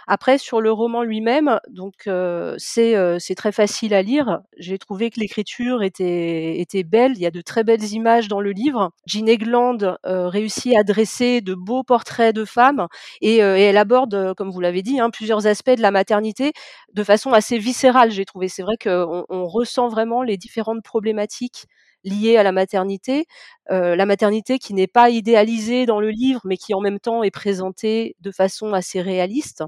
Après 0.09 0.39
sur 0.39 0.61
le 0.61 0.73
roman 0.73 1.03
lui-même, 1.05 1.61
donc 1.71 1.95
heu, 2.09 2.55
c'est, 2.59 2.95
c'est 3.21 3.35
très 3.37 3.53
facile 3.53 3.95
à 3.95 4.03
lire. 4.03 4.41
J'ai 4.59 4.79
trouvé 4.79 5.11
que 5.11 5.21
l'écriture 5.21 5.83
était 5.83 6.59
était 6.61 6.83
belle, 6.85 7.13
il 7.17 7.21
y 7.23 7.27
a 7.27 7.31
de 7.33 7.41
très 7.43 7.65
belles 7.65 7.85
images 7.93 8.29
dans 8.29 8.41
le 8.41 8.53
livre. 8.53 8.93
Jean 9.07 9.27
Egland, 9.29 9.97
réussit 10.05 10.77
à 10.77 10.85
dresser 10.85 11.41
de 11.41 11.55
beaux 11.55 11.85
portraits 11.85 12.35
de 12.35 12.45
femmes 12.45 12.87
et 13.23 13.39
elle 13.39 13.77
aborde, 13.77 14.35
comme 14.37 14.51
vous 14.51 14.61
l'avez 14.61 14.83
dit, 14.83 15.01
hein, 15.01 15.11
plusieurs 15.11 15.47
aspects 15.47 15.71
de 15.71 15.83
la 15.83 15.91
maternité 15.93 16.53
de 16.95 17.05
façon 17.05 17.33
assez 17.33 17.59
viscérale, 17.59 18.11
j'ai 18.11 18.25
trouvé. 18.25 18.49
C'est 18.49 18.63
vrai 18.63 18.77
qu'on 18.83 19.25
on 19.29 19.47
ressent 19.47 19.89
vraiment 19.89 20.23
les 20.23 20.37
différentes 20.37 20.83
problématiques 20.85 21.67
liées 22.05 22.37
à 22.37 22.43
la 22.43 22.53
maternité. 22.53 23.27
Heu, 23.71 23.95
la 23.95 24.07
maternité 24.07 24.59
qui 24.59 24.75
n'est 24.75 24.87
pas 24.89 25.11
idéalisée 25.11 25.87
dans 25.87 26.01
le 26.01 26.11
livre, 26.11 26.41
mais 26.45 26.57
qui 26.57 26.75
en 26.75 26.81
même 26.81 27.01
temps 27.01 27.23
est 27.23 27.31
présentée 27.31 28.17
de 28.21 28.31
façon 28.33 28.73
assez 28.75 29.01
réaliste. 29.03 29.65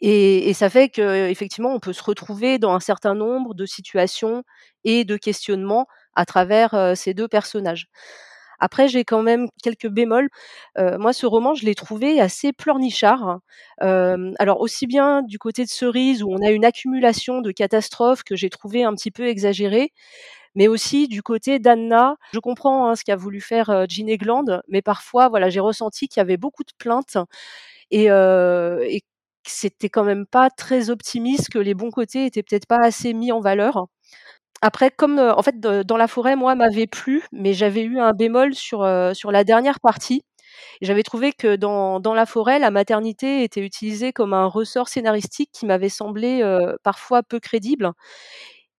Et 0.00 0.48
et 0.48 0.54
ça 0.54 0.70
fait 0.70 0.88
qu'effectivement, 0.88 1.72
on 1.74 1.80
peut 1.80 1.92
se 1.92 2.02
retrouver 2.02 2.58
dans 2.58 2.72
un 2.72 2.80
certain 2.80 3.14
nombre 3.14 3.54
de 3.54 3.66
situations 3.66 4.42
et 4.84 5.04
de 5.04 5.16
questionnements 5.16 5.86
à 6.14 6.24
travers, 6.26 6.74
heu, 6.74 6.94
ces 6.94 7.14
2 7.14 7.28
personnages. 7.28 7.86
Après, 8.60 8.88
j'ai 8.88 9.04
quand 9.04 9.22
même 9.22 9.48
quelques 9.62 9.88
bémols. 9.88 10.28
Heu, 10.78 10.98
moi, 10.98 11.12
ce 11.14 11.26
roman, 11.26 11.54
je 11.54 11.64
l'ai 11.66 11.74
trouvé 11.74 12.20
assez 12.20 12.52
pleurnichard. 12.52 13.40
Hem, 13.80 14.34
alors 14.38 14.60
aussi 14.60 14.86
bien 14.86 15.22
du 15.22 15.38
côté 15.38 15.64
de 15.64 15.70
Cerise, 15.70 16.22
où 16.22 16.30
on 16.32 16.42
a 16.46 16.50
une 16.50 16.64
accumulation 16.66 17.40
de 17.42 17.52
catastrophes 17.52 18.22
que 18.24 18.36
j'ai 18.36 18.50
trouvé 18.50 18.84
un 18.84 18.94
petit 18.94 19.10
peu 19.12 19.26
exagérées, 19.28 19.92
mais 20.54 20.68
aussi 20.68 21.08
du 21.08 21.22
côté 21.22 21.58
d'Anna. 21.58 22.16
Je 22.32 22.38
comprends, 22.40 22.88
hein, 22.88 22.96
ce 22.96 23.04
qu'a 23.04 23.16
voulu 23.16 23.40
faire, 23.40 23.86
Jean 23.88 24.08
Egland, 24.08 24.62
mais 24.68 24.82
parfois, 24.82 25.28
voilà, 25.28 25.50
j'ai 25.50 25.60
ressenti 25.60 26.08
qu'il 26.08 26.20
y 26.20 26.22
avait 26.22 26.36
beaucoup 26.38 26.64
de 26.64 26.72
plaintes 26.78 27.16
et 27.90 28.06
que 29.44 29.50
c'était 29.50 29.88
quand 29.88 30.04
même 30.04 30.26
pas 30.26 30.50
très 30.50 30.90
optimiste, 30.90 31.48
que 31.50 31.58
les 31.58 31.74
bons 31.74 31.90
côtés 31.90 32.26
étaient 32.26 32.42
peut-être 32.42 32.66
pas 32.66 32.78
assez 32.82 33.14
mis 33.14 33.32
en 33.32 33.40
valeur. 33.40 33.86
Après 34.62 34.90
comme, 34.90 35.18
en 35.18 35.42
fait, 35.42 35.60
dans 35.60 35.96
la 35.96 36.08
forêt, 36.08 36.36
moi, 36.36 36.54
m'avait 36.54 36.86
plu, 36.86 37.24
mais 37.32 37.54
j'avais 37.54 37.82
eu 37.82 37.98
un 38.00 38.12
bémol 38.12 38.54
sur, 38.54 38.86
sur 39.14 39.32
la 39.32 39.44
dernière 39.44 39.80
partie. 39.80 40.22
J'avais 40.82 41.02
trouvé 41.04 41.32
que 41.32 41.56
dans 41.56 42.00
dans 42.00 42.14
la 42.14 42.26
forêt, 42.26 42.58
la 42.58 42.70
maternité 42.72 43.44
était 43.44 43.62
utilisée 43.64 44.12
comme 44.12 44.34
un 44.34 44.46
ressort 44.46 44.88
scénaristique 44.88 45.50
qui 45.52 45.66
m'avait 45.66 45.88
semblé, 45.90 46.42
parfois 46.84 47.22
peu 47.22 47.40
crédible 47.40 47.92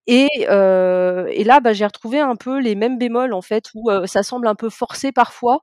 et 0.08 0.30
heu 0.50 1.28
et 1.32 1.44
là, 1.44 1.60
bah, 1.62 1.74
j'ai 1.74 1.86
retrouvé 1.86 2.20
un 2.20 2.36
peu 2.36 2.60
les 2.60 2.76
mêmes 2.76 2.98
bémols, 2.98 3.34
en 3.34 3.42
fait, 3.42 3.66
où, 3.76 3.90
ça 4.08 4.24
semble 4.24 4.48
un 4.48 4.56
peu 4.56 4.70
forcé 4.70 5.12
parfois, 5.12 5.62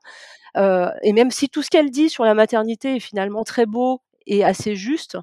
heu 0.59 0.89
et 1.03 1.13
même 1.15 1.31
si 1.33 1.49
tout 1.51 1.63
ce 1.63 1.71
qu'elle 1.71 1.91
dit 1.91 2.11
sur 2.11 2.25
la 2.25 2.35
maternité 2.35 2.97
est 2.97 3.01
finalement 3.01 3.45
très 3.45 3.67
beau 3.67 4.03
est 4.27 4.45
assez 4.45 4.77
juste. 4.77 5.19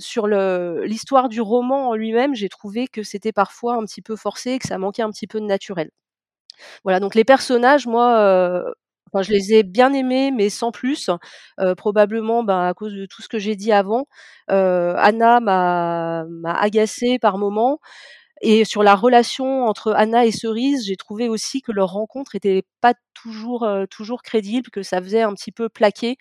sur 0.00 0.26
l'histoire 0.28 1.28
du 1.30 1.40
roman 1.42 1.90
en 1.90 1.94
lui-même, 1.96 2.34
j'ai 2.36 2.48
trouvé 2.50 2.88
que 2.88 3.02
c'était 3.04 3.32
parfois 3.32 3.74
un 3.76 3.84
petit 3.86 4.02
peu 4.02 4.16
forcé, 4.16 4.58
que 4.60 4.68
ça 4.68 4.78
manquait 4.78 5.02
un 5.02 5.10
petit 5.10 5.26
peu 5.28 5.40
de 5.40 5.46
naturel. 5.46 5.90
Voilà, 6.84 7.00
donc 7.00 7.14
les 7.16 7.24
personnages, 7.24 7.86
moi, 7.88 8.64
Je 9.22 9.32
les 9.32 9.54
ai 9.54 9.62
bien 9.62 9.92
aimés, 9.92 10.30
mais 10.30 10.50
sans 10.50 10.70
plus. 10.72 11.10
Euh, 11.60 11.74
probablement, 11.74 12.42
ben, 12.42 12.60
à 12.66 12.74
cause 12.74 12.92
de 12.92 13.06
tout 13.06 13.22
ce 13.22 13.28
que 13.28 13.38
j'ai 13.38 13.56
dit 13.56 13.72
avant. 13.72 14.06
Euh, 14.50 14.94
Anna 14.98 15.40
m'a 15.40 16.24
agacée 16.54 17.18
par 17.18 17.38
moments. 17.38 17.78
Et 18.42 18.64
sur 18.66 18.82
la 18.82 18.94
relation 18.96 19.64
entre 19.66 19.92
Anna 19.96 20.26
et 20.26 20.32
Cerise, 20.32 20.86
j'ai 20.86 20.96
trouvé 20.96 21.28
aussi 21.28 21.62
que 21.62 21.72
leur 21.72 21.90
rencontre 21.92 22.36
était 22.36 22.64
pas 22.82 22.94
toujours 23.14 23.68
toujours 23.90 24.22
crédible, 24.22 24.70
que 24.70 24.82
ça 24.82 25.00
faisait 25.02 25.22
un 25.22 25.34
petit 25.34 25.52
peu 25.52 25.68
plaquer. 25.70 26.18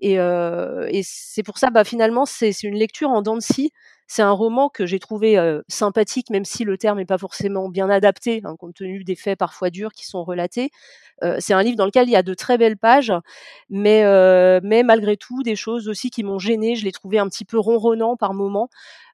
Et, 0.00 0.18
euh, 0.20 0.86
et 0.90 1.02
c'est 1.04 1.42
pour 1.44 1.58
ça, 1.58 1.70
bah, 1.70 1.84
finalement, 1.84 2.26
c'est 2.26 2.62
une 2.64 2.76
lecture 2.76 3.10
en 3.10 3.22
dents 3.22 3.36
de 3.36 3.42
scie. 3.42 3.72
C'est 4.08 4.22
un 4.22 4.30
roman 4.32 4.68
que 4.68 4.84
j'ai 4.86 4.98
trouvé 4.98 5.38
sympathique, 5.68 6.28
même 6.30 6.44
si 6.44 6.64
le 6.64 6.76
terme 6.76 6.98
n'est 6.98 7.06
pas 7.06 7.18
forcément 7.18 7.68
bien 7.68 7.88
adapté, 7.88 8.42
hein, 8.44 8.54
compte 8.58 8.74
tenu 8.74 9.02
des 9.02 9.16
faits 9.16 9.38
parfois 9.38 9.70
durs 9.70 9.92
qui 9.92 10.04
sont 10.06 10.24
relatés. 10.24 10.70
C'est 11.38 11.54
un 11.54 11.62
livre 11.62 11.76
dans 11.76 11.86
lequel 11.86 12.08
il 12.08 12.12
y 12.12 12.16
a 12.16 12.22
de 12.22 12.34
très 12.34 12.58
belles 12.58 12.76
pages, 12.76 13.12
mais, 13.70 14.02
malgré 14.84 15.16
tout, 15.16 15.42
des 15.42 15.56
choses 15.56 15.88
aussi 15.88 16.10
qui 16.10 16.22
m'ont 16.22 16.38
gêné. 16.38 16.76
Je 16.76 16.84
l'ai 16.84 16.92
trouvé 16.92 17.18
un 17.18 17.28
petit 17.28 17.44
peu 17.44 17.58
ronronnant 17.58 18.16
par 18.16 18.34
moments. 18.34 18.68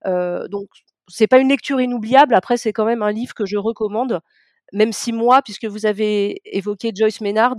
donc, 0.04 0.68
c'est 1.08 1.26
pas 1.26 1.38
une 1.38 1.48
lecture 1.48 1.80
inoubliable. 1.80 2.34
Après, 2.34 2.56
c'est 2.56 2.72
quand 2.72 2.84
même 2.84 3.02
un 3.02 3.12
livre 3.12 3.34
que 3.34 3.46
je 3.46 3.56
recommande, 3.56 4.20
même 4.72 4.92
si 4.92 5.12
moi, 5.12 5.42
puisque 5.42 5.66
vous 5.66 5.86
avez 5.86 6.40
évoqué 6.44 6.92
Joyce 6.94 7.20
Maynard, 7.20 7.54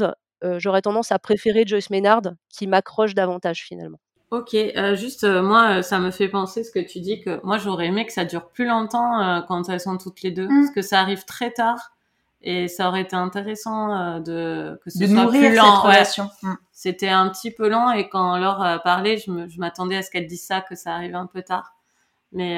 j'aurais 0.58 0.82
tendance 0.82 1.12
à 1.14 1.20
préférer 1.20 1.64
Joyce 1.66 1.90
Maynard, 1.92 2.24
qui 2.50 2.68
m'accroche 2.68 3.14
davantage 3.16 3.64
finalement. 3.64 4.00
Ok, 4.32 4.54
euh, 4.56 4.96
juste 4.96 5.26
euh, 5.26 5.42
moi, 5.42 5.80
euh, 5.80 5.82
ça 5.82 6.00
me 6.00 6.10
fait 6.10 6.30
penser 6.30 6.64
ce 6.64 6.72
que 6.72 6.80
tu 6.80 7.02
dis 7.02 7.20
que 7.20 7.42
moi 7.44 7.58
j'aurais 7.58 7.88
aimé 7.88 8.06
que 8.06 8.14
ça 8.14 8.24
dure 8.24 8.48
plus 8.48 8.66
longtemps 8.66 9.44
quand 9.50 9.68
elles 9.68 9.82
sont 9.82 9.98
toutes 9.98 10.22
les 10.22 10.32
deux, 10.32 10.48
mm. 10.48 10.62
parce 10.62 10.74
que 10.74 10.82
ça 10.82 11.02
arrive 11.02 11.26
très 11.26 11.52
tard 11.52 11.92
et 12.42 12.70
ça 12.70 12.88
aurait 12.88 13.02
été 13.02 13.18
intéressant 13.18 14.22
de 14.22 14.80
que 14.86 14.90
ce 14.90 15.00
de 15.00 15.08
soit 15.08 15.28
plus 15.28 15.54
lent. 15.54 15.82
relation. 15.82 16.30
Mm. 16.44 16.54
C'était 16.72 17.10
un 17.10 17.28
petit 17.28 17.52
peu 17.52 17.68
lent 17.68 17.92
et 17.92 18.08
quand 18.08 18.38
Laure 18.38 18.82
parlait, 18.86 19.18
je 19.18 19.60
m'attendais 19.60 19.98
à 19.98 20.02
ce 20.02 20.10
qu'elle 20.10 20.28
dise 20.28 20.46
ça, 20.46 20.62
que 20.62 20.76
ça 20.76 20.94
arrive 20.96 21.16
un 21.16 21.28
peu 21.28 21.42
tard. 21.42 21.74
Mais 22.32 22.58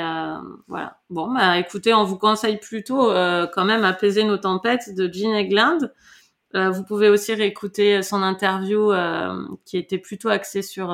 voilà. 0.68 1.00
Bon, 1.10 1.34
bah 1.34 1.58
écoutez, 1.58 1.92
on 1.96 2.04
vous 2.04 2.20
conseille 2.20 2.58
plutôt 2.58 3.08
quand 3.08 3.66
même 3.66 3.84
apaiser 3.84 4.24
nos 4.26 4.38
tempêtes 4.38 4.94
de 4.94 5.12
Jean 5.12 5.34
Egland. 5.34 5.92
vous 6.54 6.84
pouvez 6.84 7.10
aussi 7.10 7.34
réécouter 7.34 8.04
son 8.04 8.22
interview 8.22 8.92
qui 9.66 9.78
était 9.78 9.98
plutôt 9.98 10.30
axée 10.30 10.62
sur 10.62 10.92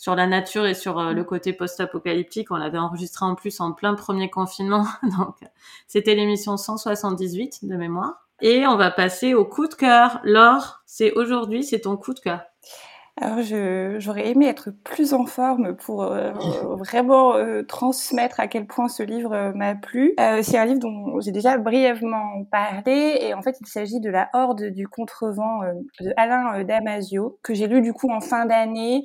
sur 0.00 0.14
la 0.14 0.26
nature 0.26 0.64
et 0.64 0.72
sur 0.72 0.98
euh, 0.98 1.12
le 1.12 1.24
côté 1.24 1.52
post-apocalyptique. 1.52 2.50
On 2.50 2.56
l'avait 2.56 2.78
enregistré 2.78 3.26
en 3.26 3.34
plus 3.34 3.60
en 3.60 3.72
plein 3.72 3.94
premier 3.94 4.30
confinement. 4.30 4.86
Donc, 5.02 5.36
c'était 5.88 6.14
l'émission 6.14 6.56
178 6.56 7.66
de 7.66 7.76
mémoire. 7.76 8.26
Et 8.40 8.66
on 8.66 8.78
va 8.78 8.90
passer 8.90 9.34
au 9.34 9.44
coup 9.44 9.68
de 9.68 9.74
cœur. 9.74 10.18
Laure, 10.24 10.80
c'est 10.86 11.12
aujourd'hui, 11.12 11.62
c'est 11.64 11.80
ton 11.80 11.98
coup 11.98 12.14
de 12.14 12.20
cœur. 12.20 12.40
Alors, 13.20 13.42
j'aurais 13.98 14.28
aimé 14.28 14.46
être 14.46 14.70
plus 14.70 15.12
en 15.12 15.26
forme 15.26 15.76
pour 15.76 16.04
euh, 16.04 16.32
vraiment 16.78 17.34
euh, 17.34 17.62
transmettre 17.62 18.40
à 18.40 18.48
quel 18.48 18.66
point 18.66 18.88
ce 18.88 19.02
livre 19.02 19.52
m'a 19.54 19.74
plu. 19.74 20.14
c'est 20.40 20.56
un 20.56 20.64
livre 20.64 20.80
dont 20.80 21.20
j'ai 21.20 21.32
déjà 21.32 21.58
brièvement 21.58 22.46
parlé, 22.50 23.18
et 23.20 23.34
en 23.34 23.42
fait, 23.42 23.58
il 23.60 23.66
s'agit 23.66 24.00
de 24.00 24.08
La 24.08 24.30
Horde 24.32 24.70
du 24.70 24.88
Contrevent 24.88 25.60
de 26.00 26.14
Alain 26.16 26.64
Damasio, 26.64 27.38
que 27.42 27.52
j'ai 27.52 27.66
lu 27.66 27.82
du 27.82 27.92
coup 27.92 28.10
en 28.10 28.22
fin 28.22 28.46
d'année 28.46 29.04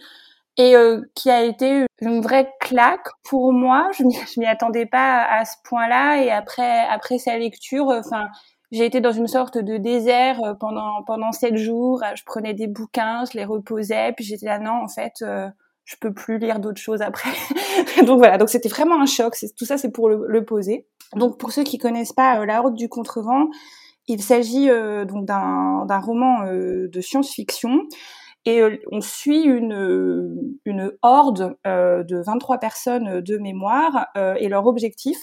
et 0.57 0.75
euh, 0.75 1.01
qui 1.15 1.29
a 1.29 1.43
été 1.43 1.85
une 2.01 2.21
vraie 2.21 2.51
claque 2.59 3.07
pour 3.23 3.51
moi. 3.51 3.89
Je 3.97 4.39
m'y 4.39 4.45
attendais 4.45 4.85
pas 4.85 5.23
à 5.23 5.45
ce 5.45 5.55
point-là 5.63 6.23
et 6.23 6.31
après 6.31 6.85
après 6.87 7.17
sa 7.17 7.37
lecture, 7.37 7.87
enfin 7.87 8.27
j'ai 8.71 8.85
été 8.85 8.99
dans 8.99 9.11
une 9.11 9.27
sorte 9.27 9.57
de 9.57 9.77
désert 9.77 10.41
euh, 10.43 10.53
pendant 10.53 11.03
pendant 11.05 11.31
sept 11.31 11.57
jours. 11.57 12.01
Je 12.15 12.23
prenais 12.25 12.53
des 12.53 12.67
bouquins, 12.67 13.23
je 13.31 13.37
les 13.37 13.45
reposais, 13.45 14.13
puis 14.15 14.25
j'étais 14.25 14.45
là 14.45 14.59
non 14.59 14.83
en 14.83 14.87
fait 14.87 15.13
euh, 15.21 15.49
je 15.83 15.95
peux 15.99 16.13
plus 16.13 16.39
lire 16.39 16.59
d'autres 16.59 16.81
choses 16.81 17.01
après. 17.01 17.31
donc 18.05 18.17
voilà, 18.17 18.37
donc 18.37 18.49
c'était 18.49 18.69
vraiment 18.69 19.01
un 19.01 19.05
choc. 19.05 19.35
Tout 19.57 19.65
ça 19.65 19.77
c'est 19.77 19.91
pour 19.91 20.09
le, 20.09 20.25
le, 20.27 20.45
poser. 20.45 20.87
Donc 21.15 21.37
pour 21.37 21.51
ceux 21.51 21.63
qui 21.63 21.77
connaissent 21.77 22.13
pas 22.13 22.45
La 22.45 22.61
Route 22.61 22.75
du 22.75 22.89
Contrevent, 22.89 23.49
il 24.07 24.21
s'agit 24.21 24.67
donc 25.07 25.25
d'un 25.25 25.99
roman 25.99 26.43
de 26.45 27.01
science-fiction 27.01 27.81
et 28.45 28.61
euh, 28.61 28.77
on 28.91 29.01
suit 29.01 29.41
une, 29.43 29.73
euh, 29.73 30.35
une 30.65 30.91
horde 31.01 31.57
euh, 31.65 32.03
de 32.03 32.17
23 32.17 32.59
personnes 32.59 33.21
de 33.21 33.37
mémoire 33.37 34.07
et 34.37 34.47
leur 34.47 34.67
objectif, 34.67 35.17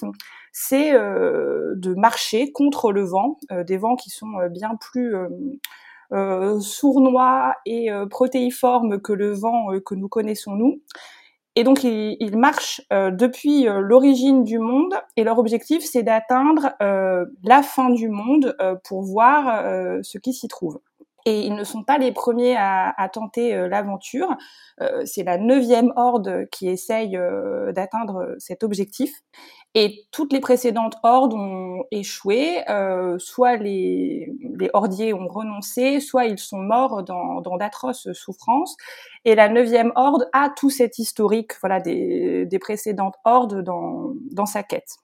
c'est 0.52 0.92
de 0.92 1.94
marcher 1.94 2.52
contre 2.52 2.92
le 2.92 3.04
vent, 3.04 3.38
des 3.66 3.78
vents 3.78 3.96
qui 3.96 4.10
sont 4.10 4.32
bien 4.50 4.76
plus 4.78 5.14
sournois 6.60 7.54
et 7.64 7.88
protéiformes 8.10 9.00
que 9.00 9.12
le 9.12 9.32
vent 9.32 9.68
que 9.84 9.94
nous 9.94 10.08
connaissons 10.08 10.52
nous. 10.52 10.82
Et 11.54 11.64
donc 11.64 11.84
ils, 11.84 12.16
ils 12.20 12.36
marchent 12.36 12.82
depuis 12.90 13.64
l'origine 13.64 14.44
du 14.44 14.58
monde 14.58 14.94
et 15.16 15.24
leur 15.24 15.38
objectif 15.38 15.82
c'est 15.84 16.02
d'atteindre 16.02 16.74
la 16.80 17.62
fin 17.62 17.88
du 17.90 18.08
monde 18.08 18.56
pour 18.84 19.02
voir 19.02 19.64
ce 20.02 20.18
qui 20.18 20.34
s'y 20.34 20.48
trouve. 20.48 20.80
Et 21.24 21.46
ils 21.46 21.54
ne 21.54 21.64
sont 21.64 21.84
pas 21.84 21.98
les 21.98 22.12
premiers 22.12 22.56
à, 22.56 22.92
à 22.96 23.08
tenter 23.08 23.54
euh, 23.54 23.68
l'aventure. 23.68 24.36
Euh, 24.80 25.02
c'est 25.04 25.22
la 25.22 25.38
neuvième 25.38 25.92
horde 25.96 26.48
qui 26.50 26.68
essaye 26.68 27.16
euh, 27.16 27.72
d'atteindre 27.72 28.34
cet 28.38 28.62
objectif. 28.64 29.12
Et 29.74 30.04
toutes 30.10 30.32
les 30.32 30.40
précédentes 30.40 30.96
hordes 31.02 31.32
ont 31.32 31.84
échoué. 31.90 32.62
soit 33.18 33.56
les, 33.56 34.30
les, 34.58 34.68
hordiers 34.74 35.14
ont 35.14 35.28
renoncé, 35.28 35.98
soit 36.00 36.26
ils 36.26 36.38
sont 36.38 36.58
morts 36.58 37.02
dans, 37.02 37.40
dans 37.40 37.56
d'atroces 37.56 38.12
souffrances. 38.12 38.76
Et 39.24 39.34
la 39.34 39.48
neuvième 39.48 39.92
horde 39.94 40.28
a 40.34 40.50
tout 40.50 40.68
cet 40.68 40.98
historique, 40.98 41.52
voilà, 41.60 41.80
des, 41.80 42.44
des 42.44 42.58
précédentes 42.58 43.14
hordes 43.24 43.62
dans, 43.62 44.12
dans 44.30 44.46
sa 44.46 44.62
quête. 44.62 44.98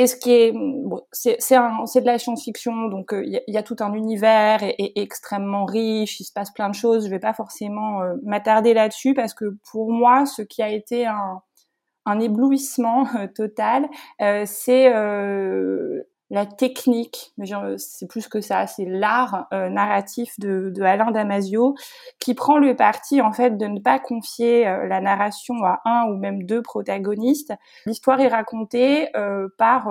Et 0.00 0.06
ce 0.06 0.14
qui 0.14 0.30
est, 0.30 0.52
bon, 0.52 1.02
c'est 1.10 1.36
de 1.40 2.06
la 2.06 2.20
science-fiction, 2.20 2.86
donc 2.86 3.12
euh, 3.12 3.24
il 3.26 3.42
y, 3.48 3.56
a 3.56 3.62
tout 3.64 3.74
un 3.80 3.92
univers 3.94 4.62
et, 4.62 4.92
extrêmement 5.00 5.64
riche, 5.64 6.20
il 6.20 6.24
se 6.24 6.32
passe 6.32 6.52
plein 6.52 6.70
de 6.70 6.74
choses. 6.76 7.06
Je 7.06 7.10
vais 7.10 7.18
pas 7.18 7.34
forcément 7.34 8.02
euh, 8.02 8.14
m'attarder 8.22 8.74
là-dessus 8.74 9.12
parce 9.12 9.34
que 9.34 9.56
pour 9.72 9.90
moi, 9.90 10.24
ce 10.24 10.42
qui 10.42 10.62
a 10.62 10.68
été 10.68 11.04
un, 11.06 11.42
un 12.06 12.20
éblouissement 12.20 13.08
euh, 13.16 13.26
total, 13.26 13.88
c'est 14.46 14.88
la 16.30 16.44
technique, 16.44 17.32
mais 17.38 17.46
c'est 17.78 18.06
plus 18.06 18.28
que 18.28 18.40
ça, 18.40 18.66
c'est 18.66 18.84
l'art 18.84 19.46
euh, 19.52 19.70
narratif 19.70 20.38
de, 20.38 20.70
de, 20.74 20.82
Alain 20.82 21.10
Damasio 21.10 21.74
qui 22.18 22.34
prend 22.34 22.58
le 22.58 22.76
parti 22.76 23.22
en 23.22 23.32
fait 23.32 23.56
de 23.56 23.66
ne 23.66 23.80
pas 23.80 23.98
confier 23.98 24.68
euh, 24.68 24.86
la 24.86 25.00
narration 25.00 25.54
à 25.64 25.80
un 25.86 26.04
ou 26.08 26.16
même 26.18 26.42
deux 26.44 26.60
protagonistes. 26.60 27.54
L'histoire 27.86 28.20
est 28.20 28.28
racontée 28.28 29.08
euh, 29.16 29.48
par 29.56 29.90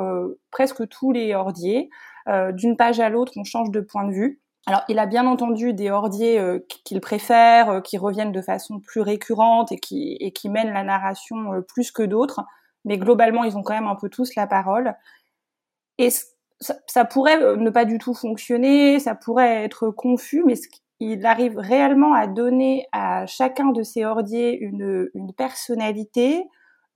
presque 0.52 0.88
tous 0.90 1.12
les 1.12 1.34
ordiers. 1.34 1.90
D'une 2.52 2.76
page 2.76 3.00
à 3.00 3.08
l'autre, 3.08 3.32
on 3.38 3.46
change 3.46 3.72
de 3.72 3.80
point 3.80 4.04
de 4.06 4.12
vue. 4.12 4.42
Alors, 4.66 4.82
il 4.90 5.00
a 5.00 5.06
bien 5.06 5.26
entendu 5.26 5.72
des 5.74 5.90
ordiers 5.90 6.42
qu'il 6.84 7.00
préfère, 7.00 7.82
qui 7.84 7.98
reviennent 7.98 8.34
de 8.34 8.42
façon 8.42 8.82
plus 8.82 9.00
récurrente 9.00 9.72
et 9.72 9.78
qui, 9.78 10.18
et 10.20 10.34
qui 10.34 10.50
mènent 10.50 10.74
la 10.74 10.84
narration 10.84 11.64
plus 11.70 11.90
que 11.90 12.04
d'autres, 12.04 12.42
mais 12.84 12.98
globalement, 12.98 13.46
ils 13.46 13.58
ont 13.58 13.64
quand 13.64 13.76
même 13.76 13.88
un 13.88 13.96
peu 13.96 14.10
tous 14.10 14.36
la 14.36 14.46
parole. 14.46 14.94
Et 15.98 16.10
ça, 16.60 17.06
pourrait 17.06 17.42
euh, 17.42 17.56
ne 17.56 17.70
pas 17.70 17.86
du 17.86 17.98
tout 17.98 18.14
fonctionner, 18.14 19.00
ça 19.00 19.16
pourrait 19.16 19.64
être 19.64 19.90
confus, 19.90 20.44
mais 20.46 20.56
il 21.00 21.26
arrive 21.26 21.58
réellement 21.58 22.14
à 22.14 22.28
donner 22.28 22.88
à 22.92 23.26
chacun 23.28 23.72
de 23.72 23.84
ces 23.84 24.06
ordiers 24.06 24.58
une, 24.60 25.10
une 25.14 25.34
personnalité, 25.34 26.46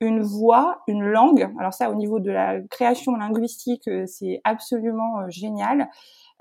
une 0.00 0.20
voix, 0.20 0.82
une 0.88 1.04
langue. 1.04 1.48
Alors 1.58 1.72
ça, 1.72 1.90
au 1.90 1.94
niveau 1.94 2.18
de 2.18 2.30
la 2.30 2.60
création 2.70 3.14
linguistique, 3.16 3.86
euh, 3.86 4.04
c'est 4.06 4.40
absolument 4.44 5.20
euh, 5.20 5.26
génial. 5.28 5.88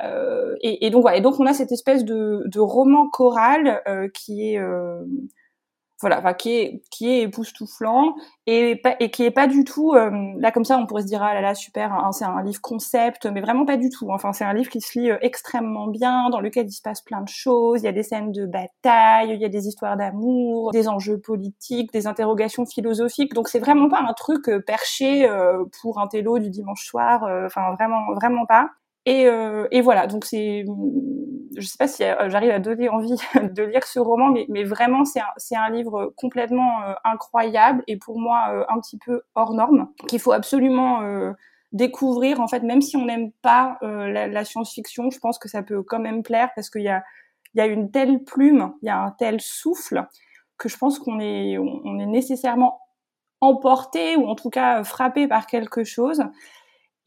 Euh, 0.03 0.55
et, 0.61 0.89
donc 0.89 1.01
voilà. 1.01 1.17
Et 1.17 1.21
donc 1.21 1.39
on 1.39 1.45
a 1.45 1.53
cette 1.53 1.71
espèce 1.71 2.03
de, 2.03 2.43
de 2.47 2.59
roman 2.59 3.09
choral 3.09 3.81
euh, 3.87 4.07
qui 4.09 4.53
est 4.53 4.59
euh, 4.59 5.03
voilà, 6.01 6.19
enfin, 6.19 6.33
qui 6.33 6.51
est 6.51 6.81
qui 6.89 7.09
est 7.09 7.21
époustouflant 7.21 8.15
et 8.47 8.75
pas, 8.75 8.95
et 8.99 9.11
qui 9.11 9.23
est 9.23 9.31
pas 9.31 9.47
du 9.47 9.63
tout 9.63 9.93
euh, 9.93 10.11
là 10.37 10.51
comme 10.51 10.65
ça 10.65 10.77
on 10.77 10.85
pourrait 10.87 11.03
se 11.03 11.07
dire 11.07 11.21
ah 11.23 11.33
là 11.33 11.41
là 11.41 11.55
super 11.55 11.93
hein, 11.93 12.11
c'est 12.11 12.25
un 12.25 12.41
livre 12.43 12.59
concept 12.61 13.27
mais 13.27 13.39
vraiment 13.39 13.65
pas 13.65 13.77
du 13.77 13.89
tout 13.89 14.09
enfin 14.11 14.33
c'est 14.33 14.43
un 14.43 14.53
livre 14.53 14.69
qui 14.69 14.81
se 14.81 14.99
lit 14.99 15.11
euh, 15.11 15.17
extrêmement 15.21 15.87
bien 15.87 16.29
dans 16.29 16.41
lequel 16.41 16.67
il 16.67 16.71
se 16.71 16.81
passe 16.81 17.01
plein 17.01 17.21
de 17.21 17.29
choses. 17.29 17.81
Il 17.81 17.85
y 17.85 17.87
a 17.87 17.91
des 17.91 18.03
scènes 18.03 18.31
de 18.31 18.45
bataille 18.45 19.31
il 19.33 19.39
y 19.39 19.45
a 19.45 19.49
des 19.49 19.67
histoires 19.67 19.95
d'amour 19.97 20.71
des 20.71 20.87
enjeux 20.87 21.19
politiques 21.19 21.93
des 21.93 22.07
interrogations 22.07 22.65
philosophiques. 22.65 23.33
Donc 23.33 23.47
c'est 23.47 23.59
vraiment 23.59 23.89
pas 23.89 24.01
un 24.01 24.13
truc 24.13 24.49
euh, 24.49 24.59
perché 24.59 25.27
pour 25.81 25.99
un 25.99 26.07
télo 26.07 26.39
du 26.39 26.49
dimanche 26.49 26.85
soir 26.85 27.23
enfin 27.45 27.73
vraiment 27.75 28.13
vraiment 28.15 28.45
pas 28.45 28.69
Et, 29.05 29.25
euh, 29.27 29.67
et 29.71 29.81
voilà, 29.81 30.07
donc 30.07 30.25
c'est, 30.25 30.63
je 31.57 31.67
sais 31.67 31.77
pas 31.77 31.87
si 31.87 32.03
euh, 32.03 32.29
j'arrive 32.29 32.51
à 32.51 32.59
donner 32.59 32.89
envie 32.89 33.15
de 33.35 33.63
lire 33.63 33.85
ce 33.85 33.99
roman, 33.99 34.33
mais, 34.49 34.63
vraiment 34.63 35.03
c'est 35.05 35.55
un, 35.55 35.69
livre 35.69 36.13
complètement 36.17 36.83
euh, 36.83 36.93
incroyable 37.03 37.83
et 37.87 37.97
pour 37.97 38.19
moi 38.19 38.47
euh, 38.51 38.65
un 38.69 38.79
petit 38.79 38.97
peu 38.97 39.21
hors 39.35 39.53
norme 39.53 39.89
qu'il 40.07 40.19
faut 40.19 40.31
absolument 40.31 41.01
découvrir. 41.71 42.41
En 42.41 42.47
fait, 42.47 42.63
même 42.63 42.81
si 42.81 42.97
on 42.97 43.05
n'aime 43.05 43.31
pas 43.41 43.77
la, 43.81 44.45
science-fiction, 44.45 45.09
je 45.09 45.19
pense 45.19 45.39
que 45.39 45.47
ça 45.49 45.63
peut 45.63 45.83
quand 45.83 45.99
même 45.99 46.23
plaire 46.23 46.49
parce 46.55 46.69
qu'il 46.69 46.83
y 46.83 46.89
a 46.89 47.65
une 47.65 47.91
telle 47.91 48.23
plume, 48.23 48.73
il 48.81 48.87
y 48.87 48.89
a 48.89 48.99
un 48.99 49.11
tel 49.11 49.39
souffle 49.41 50.05
que 50.57 50.69
je 50.69 50.77
pense 50.77 50.99
qu'on 50.99 51.19
on 51.19 51.99
est 51.99 52.05
nécessairement 52.05 52.81
emporté 53.39 54.15
ou 54.15 54.27
en 54.27 54.35
tout 54.35 54.49
cas 54.49 54.83
frappé 54.83 55.27
par 55.27 55.47
quelque 55.47 55.83
chose. 55.83 56.23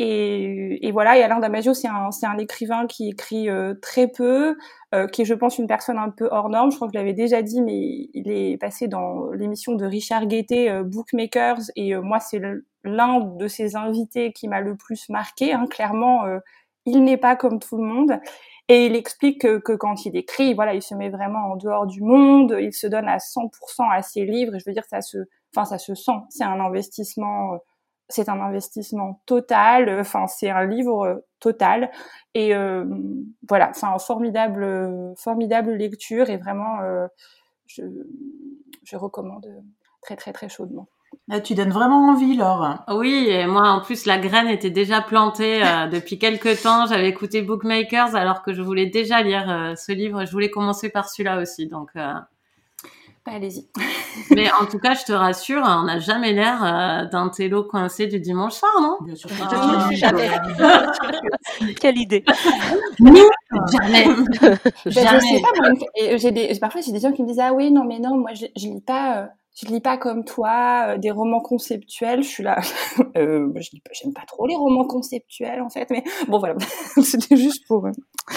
Et, 0.00 0.86
et, 0.86 0.90
voilà, 0.90 1.16
et 1.16 1.22
Alain 1.22 1.38
Damasio, 1.38 1.72
c'est 1.72 1.86
un, 1.86 2.10
un 2.22 2.38
écrivain 2.38 2.86
qui 2.88 3.10
écrit 3.10 3.48
euh, 3.48 3.74
très 3.80 4.08
peu, 4.08 4.56
euh, 4.92 5.06
qui 5.06 5.22
est, 5.22 5.24
je 5.24 5.34
pense, 5.34 5.58
une 5.58 5.68
personne 5.68 5.98
un 5.98 6.10
peu 6.10 6.28
hors 6.32 6.48
norme. 6.48 6.72
Je 6.72 6.76
crois 6.76 6.88
que 6.88 6.94
je 6.94 6.98
l'avais 6.98 7.12
déjà 7.12 7.42
dit, 7.42 7.62
mais 7.62 8.08
il 8.12 8.28
est 8.28 8.56
passé 8.56 8.88
dans 8.88 9.30
l'émission 9.30 9.74
de 9.74 9.84
Richard 9.84 10.26
Guettet, 10.26 10.68
euh, 10.68 10.82
Bookmakers, 10.82 11.60
et 11.76 11.94
moi, 11.94 12.18
c'est 12.18 12.40
l'un 12.82 13.20
de 13.20 13.46
ses 13.46 13.76
invités 13.76 14.32
qui 14.32 14.48
m'a 14.48 14.60
le 14.60 14.76
plus 14.76 15.08
marqué. 15.10 15.52
Hein. 15.52 15.66
Clairement, 15.70 16.24
il 16.86 17.04
n'est 17.04 17.16
pas 17.16 17.36
comme 17.36 17.60
tout 17.60 17.76
le 17.76 17.84
monde. 17.84 18.18
Et 18.68 18.86
il 18.86 18.96
explique 18.96 19.42
que, 19.42 19.76
quand 19.76 20.06
il 20.06 20.16
écrit, 20.16 20.54
voilà, 20.54 20.74
il 20.74 20.82
se 20.82 20.94
met 20.94 21.10
vraiment 21.10 21.52
en 21.52 21.56
dehors 21.56 21.86
du 21.86 22.02
monde, 22.02 22.56
il 22.60 22.72
se 22.72 22.86
donne 22.86 23.08
à 23.08 23.18
100% 23.18 23.90
à 23.92 24.02
ses 24.02 24.24
livres. 24.24 24.54
Et 24.56 24.58
je 24.58 24.64
veux 24.66 24.72
dire, 24.72 24.84
ça 24.88 25.02
se, 25.02 25.18
enfin, 25.54 25.64
ça 25.66 25.78
se 25.78 25.94
sent. 25.94 26.12
C'est 26.30 26.44
un 26.44 26.60
investissement 26.60 27.58
c'est 28.08 28.28
un 28.28 28.40
investissement 28.40 29.20
total. 29.26 30.00
Enfin, 30.00 30.26
c'est 30.26 30.50
un 30.50 30.66
livre 30.66 31.24
total. 31.40 31.90
Et 32.34 32.54
euh, 32.54 32.84
voilà, 33.48 33.72
c'est 33.74 33.86
un 33.86 33.98
formidable, 33.98 35.14
formidable 35.16 35.72
lecture 35.72 36.30
et 36.30 36.36
vraiment, 36.36 36.80
euh, 36.80 37.06
je, 37.66 37.82
je 38.84 38.96
recommande 38.96 39.46
très, 40.02 40.16
très, 40.16 40.32
très 40.32 40.48
chaudement. 40.48 40.86
Tu 41.42 41.54
donnes 41.54 41.70
vraiment 41.70 42.10
envie, 42.10 42.36
Laure. 42.36 42.84
Oui, 42.88 43.26
et 43.28 43.46
moi, 43.46 43.70
en 43.70 43.80
plus, 43.80 44.04
la 44.04 44.18
graine 44.18 44.48
était 44.48 44.70
déjà 44.70 45.00
plantée 45.00 45.62
euh, 45.64 45.86
depuis 45.90 46.18
quelques 46.18 46.62
temps. 46.62 46.86
J'avais 46.86 47.08
écouté 47.08 47.42
Bookmakers 47.42 48.14
alors 48.14 48.42
que 48.42 48.52
je 48.52 48.62
voulais 48.62 48.86
déjà 48.86 49.22
lire 49.22 49.50
euh, 49.50 49.74
ce 49.74 49.92
livre. 49.92 50.26
Je 50.26 50.32
voulais 50.32 50.50
commencer 50.50 50.90
par 50.90 51.08
celui-là 51.08 51.40
aussi. 51.40 51.66
Donc, 51.66 51.90
euh, 51.96 52.12
bah, 53.26 53.32
allez-y. 53.36 53.66
Mais 54.30 54.50
en 54.52 54.66
tout 54.66 54.78
cas, 54.78 54.94
je 54.94 55.04
te 55.04 55.12
rassure, 55.12 55.62
on 55.64 55.84
n'a 55.84 55.98
jamais 55.98 56.32
l'air 56.32 56.62
euh, 56.62 57.06
d'un 57.06 57.30
télo 57.30 57.64
coincé 57.64 58.06
du 58.06 58.20
dimanche 58.20 58.52
soir, 58.52 58.72
non? 58.80 58.98
Bien 59.00 59.16
sûr. 59.16 59.30
Ah, 59.40 59.88
jamais. 59.92 60.30
Quelle 61.80 61.98
idée. 61.98 62.24
Nous, 63.00 63.16
jamais. 63.72 64.06
Bah, 64.44 64.70
je 64.86 64.90
jamais. 64.90 65.20
sais 65.20 65.40
pas, 65.40 65.48
moi, 65.60 65.70
et 65.96 66.18
j'ai 66.18 66.32
des, 66.32 66.58
parfois 66.58 66.80
j'ai 66.82 66.92
des 66.92 67.00
gens 67.00 67.12
qui 67.12 67.22
me 67.22 67.28
disent 67.28 67.40
ah 67.40 67.52
oui 67.54 67.70
non 67.72 67.84
mais 67.84 67.98
non 67.98 68.18
moi 68.18 68.34
je, 68.34 68.46
je 68.56 68.66
lis 68.66 68.80
pas 68.80 69.22
euh, 69.22 69.26
je 69.54 69.66
lis 69.66 69.80
pas 69.80 69.96
comme 69.96 70.24
toi 70.24 70.86
euh, 70.88 70.98
des 70.98 71.10
romans 71.10 71.40
conceptuels 71.40 72.22
je 72.22 72.28
suis 72.28 72.42
là 72.42 72.60
euh, 73.16 73.52
je 73.56 73.70
j'aime 73.92 74.12
pas 74.12 74.24
trop 74.26 74.46
les 74.46 74.56
romans 74.56 74.86
conceptuels 74.86 75.60
en 75.60 75.70
fait 75.70 75.88
mais 75.90 76.04
bon 76.28 76.38
voilà 76.38 76.56
c'était 77.02 77.36
juste 77.36 77.66
pour 77.66 77.86
euh, 77.86 77.92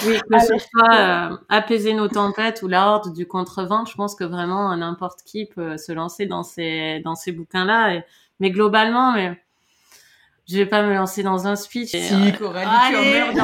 Oui, 0.06 0.18
que 0.30 0.38
ce 0.38 0.58
soit 0.58 0.94
euh, 0.94 1.36
apaiser 1.48 1.94
nos 1.94 2.08
tempêtes 2.08 2.62
ou 2.62 2.68
la 2.68 2.88
horde 2.88 3.14
du 3.14 3.26
contrevent, 3.26 3.84
je 3.86 3.94
pense 3.94 4.14
que 4.14 4.24
vraiment 4.24 4.72
euh, 4.72 4.76
n'importe 4.76 5.22
qui 5.22 5.46
peut 5.46 5.76
se 5.76 5.92
lancer 5.92 6.26
dans 6.26 6.42
ces 6.42 7.00
dans 7.04 7.14
ces 7.14 7.32
bouquins-là. 7.32 7.94
Et... 7.94 8.04
Mais 8.40 8.50
globalement, 8.50 9.12
mais 9.12 9.40
je 10.48 10.56
vais 10.56 10.66
pas 10.66 10.82
me 10.82 10.94
lancer 10.94 11.22
dans 11.22 11.46
un 11.46 11.56
speech. 11.56 11.90
Si, 11.90 11.96
euh, 12.14 12.30
Coralie, 12.32 12.66
tu 12.90 12.96
allez, 12.96 13.20
me 13.32 13.36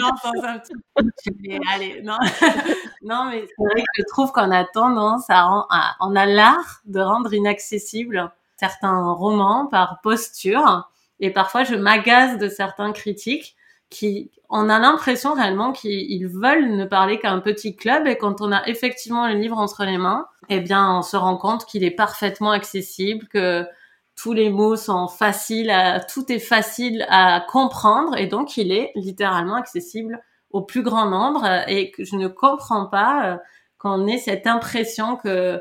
lance 0.00 0.22
dans 0.22 0.44
un 0.44 0.58
petit 0.58 0.72
speech. 0.72 1.34
Mais 1.40 1.58
allez, 1.74 2.02
non, 2.02 2.16
non, 3.02 3.24
mais 3.30 3.46
c'est 3.46 3.64
vrai 3.64 3.80
que 3.82 3.88
je 3.98 4.04
trouve 4.08 4.30
qu'on 4.32 4.50
a 4.50 4.64
tendance 4.64 5.24
à, 5.28 5.44
à- 5.70 5.96
on 6.00 6.14
a 6.14 6.26
l'art 6.26 6.80
de 6.84 7.00
rendre 7.00 7.32
inaccessibles 7.34 8.30
certains 8.56 9.12
romans 9.12 9.66
par 9.66 10.00
posture. 10.02 10.88
Et 11.20 11.30
parfois, 11.30 11.64
je 11.64 11.74
m'agace 11.74 12.38
de 12.38 12.48
certains 12.48 12.92
critiques 12.92 13.56
qui, 13.90 14.30
on 14.48 14.68
a 14.68 14.78
l'impression 14.78 15.34
réellement 15.34 15.72
qu'ils 15.72 16.10
ils 16.10 16.26
veulent 16.26 16.76
ne 16.76 16.84
parler 16.84 17.18
qu'à 17.18 17.30
un 17.30 17.40
petit 17.40 17.74
club 17.76 18.06
et 18.06 18.16
quand 18.16 18.40
on 18.40 18.52
a 18.52 18.66
effectivement 18.68 19.26
le 19.28 19.34
livre 19.34 19.58
entre 19.58 19.84
les 19.84 19.98
mains, 19.98 20.26
eh 20.48 20.60
bien, 20.60 20.96
on 20.98 21.02
se 21.02 21.16
rend 21.16 21.36
compte 21.36 21.64
qu'il 21.66 21.84
est 21.84 21.90
parfaitement 21.90 22.50
accessible, 22.52 23.26
que 23.28 23.66
tous 24.16 24.32
les 24.32 24.50
mots 24.50 24.76
sont 24.76 25.08
faciles 25.08 25.70
à, 25.70 26.00
tout 26.00 26.30
est 26.30 26.38
facile 26.38 27.06
à 27.08 27.40
comprendre 27.40 28.16
et 28.16 28.26
donc 28.26 28.56
il 28.56 28.72
est 28.72 28.92
littéralement 28.94 29.56
accessible 29.56 30.20
au 30.50 30.62
plus 30.62 30.82
grand 30.82 31.06
nombre 31.06 31.44
euh, 31.44 31.62
et 31.66 31.90
que 31.90 32.04
je 32.04 32.16
ne 32.16 32.28
comprends 32.28 32.86
pas 32.86 33.26
euh, 33.26 33.36
qu'on 33.78 34.06
ait 34.06 34.18
cette 34.18 34.46
impression 34.46 35.16
que 35.16 35.60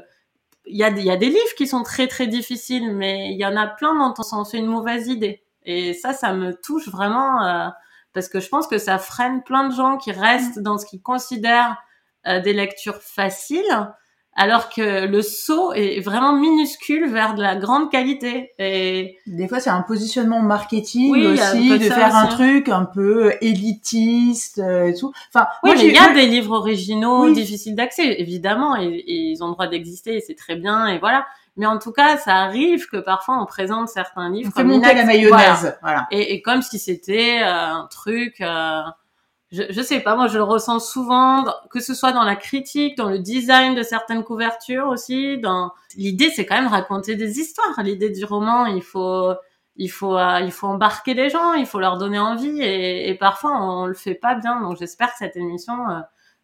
il 0.67 0.77
y 0.77 0.83
a, 0.83 0.91
des- 0.91 1.29
livres 1.29 1.55
qui 1.57 1.65
sont 1.65 1.81
très 1.81 2.07
très 2.07 2.27
difficiles, 2.27 2.93
mais 2.93 3.31
il 3.33 3.37
y 3.39 3.45
en 3.47 3.57
a 3.57 3.65
plein 3.65 3.95
dont 3.95 4.13
on 4.31 4.45
fait 4.45 4.59
une 4.59 4.67
mauvaise 4.67 5.07
idée. 5.07 5.43
Et 5.63 5.95
ça, 5.95 6.13
ça 6.13 6.33
me 6.33 6.53
touche 6.53 6.87
vraiment 6.87 7.43
euh, 7.43 7.67
parce 8.13 8.29
que 8.29 8.39
je 8.39 8.47
pense 8.47 8.67
que 8.67 8.77
ça 8.77 8.99
freine 8.99 9.41
plein 9.41 9.67
de 9.67 9.73
gens 9.73 9.97
qui 9.97 10.11
restent 10.11 10.59
dans 10.59 10.77
ce 10.77 10.85
qu'ils 10.85 11.01
considèrent 11.01 11.77
des 12.23 12.53
lectures 12.53 13.01
faciles, 13.01 13.91
alors 14.35 14.69
que 14.69 15.05
le 15.07 15.21
saut 15.21 15.73
est 15.73 15.99
vraiment 15.99 16.33
minuscule 16.33 17.09
vers 17.09 17.35
de 17.35 17.41
la 17.41 17.55
grande 17.55 17.91
qualité. 17.91 18.51
Et 18.59 19.17
Des 19.27 19.47
fois, 19.47 19.59
c'est 19.59 19.69
un 19.69 19.81
positionnement 19.81 20.41
marketing 20.41 21.11
Oui, 21.11 21.27
aussi, 21.27 21.77
de 21.77 21.83
faire 21.83 22.15
un 22.15 22.27
truc 22.27 22.69
un 22.69 22.85
peu 22.85 23.33
élitiste 23.41 24.59
euh, 24.59 24.87
et 24.87 24.93
tout. 24.93 25.11
Enfin, 25.33 25.47
oui, 25.63 25.71
moi, 25.71 25.75
mais 25.75 25.87
il 25.87 25.93
y 25.93 25.97
a 25.97 26.13
des 26.13 26.27
livres 26.27 26.55
originaux 26.57 27.25
Oui. 27.25 27.33
difficiles 27.33 27.75
d'accès, 27.75 28.19
évidemment, 28.21 28.75
et, 28.77 28.85
et 28.85 29.15
ils 29.31 29.43
ont 29.43 29.47
le 29.47 29.53
droit 29.53 29.67
d'exister, 29.67 30.15
et 30.17 30.21
c'est 30.21 30.35
très 30.35 30.55
bien, 30.55 30.87
et 30.87 30.97
voilà. 30.99 31.25
Mais 31.57 31.65
en 31.65 31.77
tout 31.79 31.91
cas, 31.91 32.15
ça 32.17 32.35
arrive 32.37 32.87
que 32.87 32.97
parfois 32.97 33.37
on 33.41 33.45
présente 33.45 33.89
certains 33.89 34.29
livres 34.29 34.49
on 34.55 34.57
comme 34.57 34.67
monter 34.67 34.87
la. 34.87 35.03
Voilà. 35.03 35.05
mayonnaise. 35.05 35.77
Voilà. 35.81 36.07
Et, 36.09 36.33
et 36.33 36.41
comme 36.41 36.61
si 36.61 36.79
c'était 36.79 37.41
euh, 37.43 37.73
un 37.73 37.87
truc, 37.91 38.39
euh, 38.39 38.81
je, 39.51 39.63
je 39.69 39.81
sais 39.81 39.99
pas, 39.99 40.15
moi 40.15 40.27
je 40.27 40.37
le 40.37 40.43
ressens 40.43 40.79
souvent, 40.79 41.45
que 41.69 41.79
ce 41.79 41.93
soit 41.93 42.11
dans 42.11 42.23
la 42.23 42.35
critique, 42.35 42.97
dans 42.97 43.09
le 43.09 43.19
design 43.19 43.75
de 43.75 43.83
certaines 43.83 44.23
couvertures 44.23 44.87
aussi. 44.87 45.37
Dans 45.39 45.71
l'idée, 45.95 46.29
c'est 46.29 46.45
quand 46.45 46.55
même 46.55 46.67
raconter 46.67 47.15
des 47.15 47.39
histoires. 47.39 47.81
L'idée 47.83 48.09
du 48.09 48.23
roman, 48.25 48.65
il 48.65 48.81
faut, 48.81 49.33
il 49.75 49.89
faut, 49.89 50.17
euh, 50.17 50.39
il 50.41 50.51
faut 50.51 50.67
embarquer 50.67 51.13
les 51.13 51.29
gens, 51.29 51.53
il 51.53 51.65
faut 51.65 51.79
leur 51.79 51.97
donner 51.97 52.19
envie, 52.19 52.61
et, 52.61 53.09
et 53.09 53.15
parfois 53.15 53.51
on 53.61 53.85
le 53.85 53.93
fait 53.93 54.15
pas 54.15 54.35
bien. 54.35 54.61
Donc 54.61 54.77
j'espère 54.77 55.09
que 55.11 55.17
cette 55.19 55.35
émission 55.35 55.89
euh, 55.89 55.99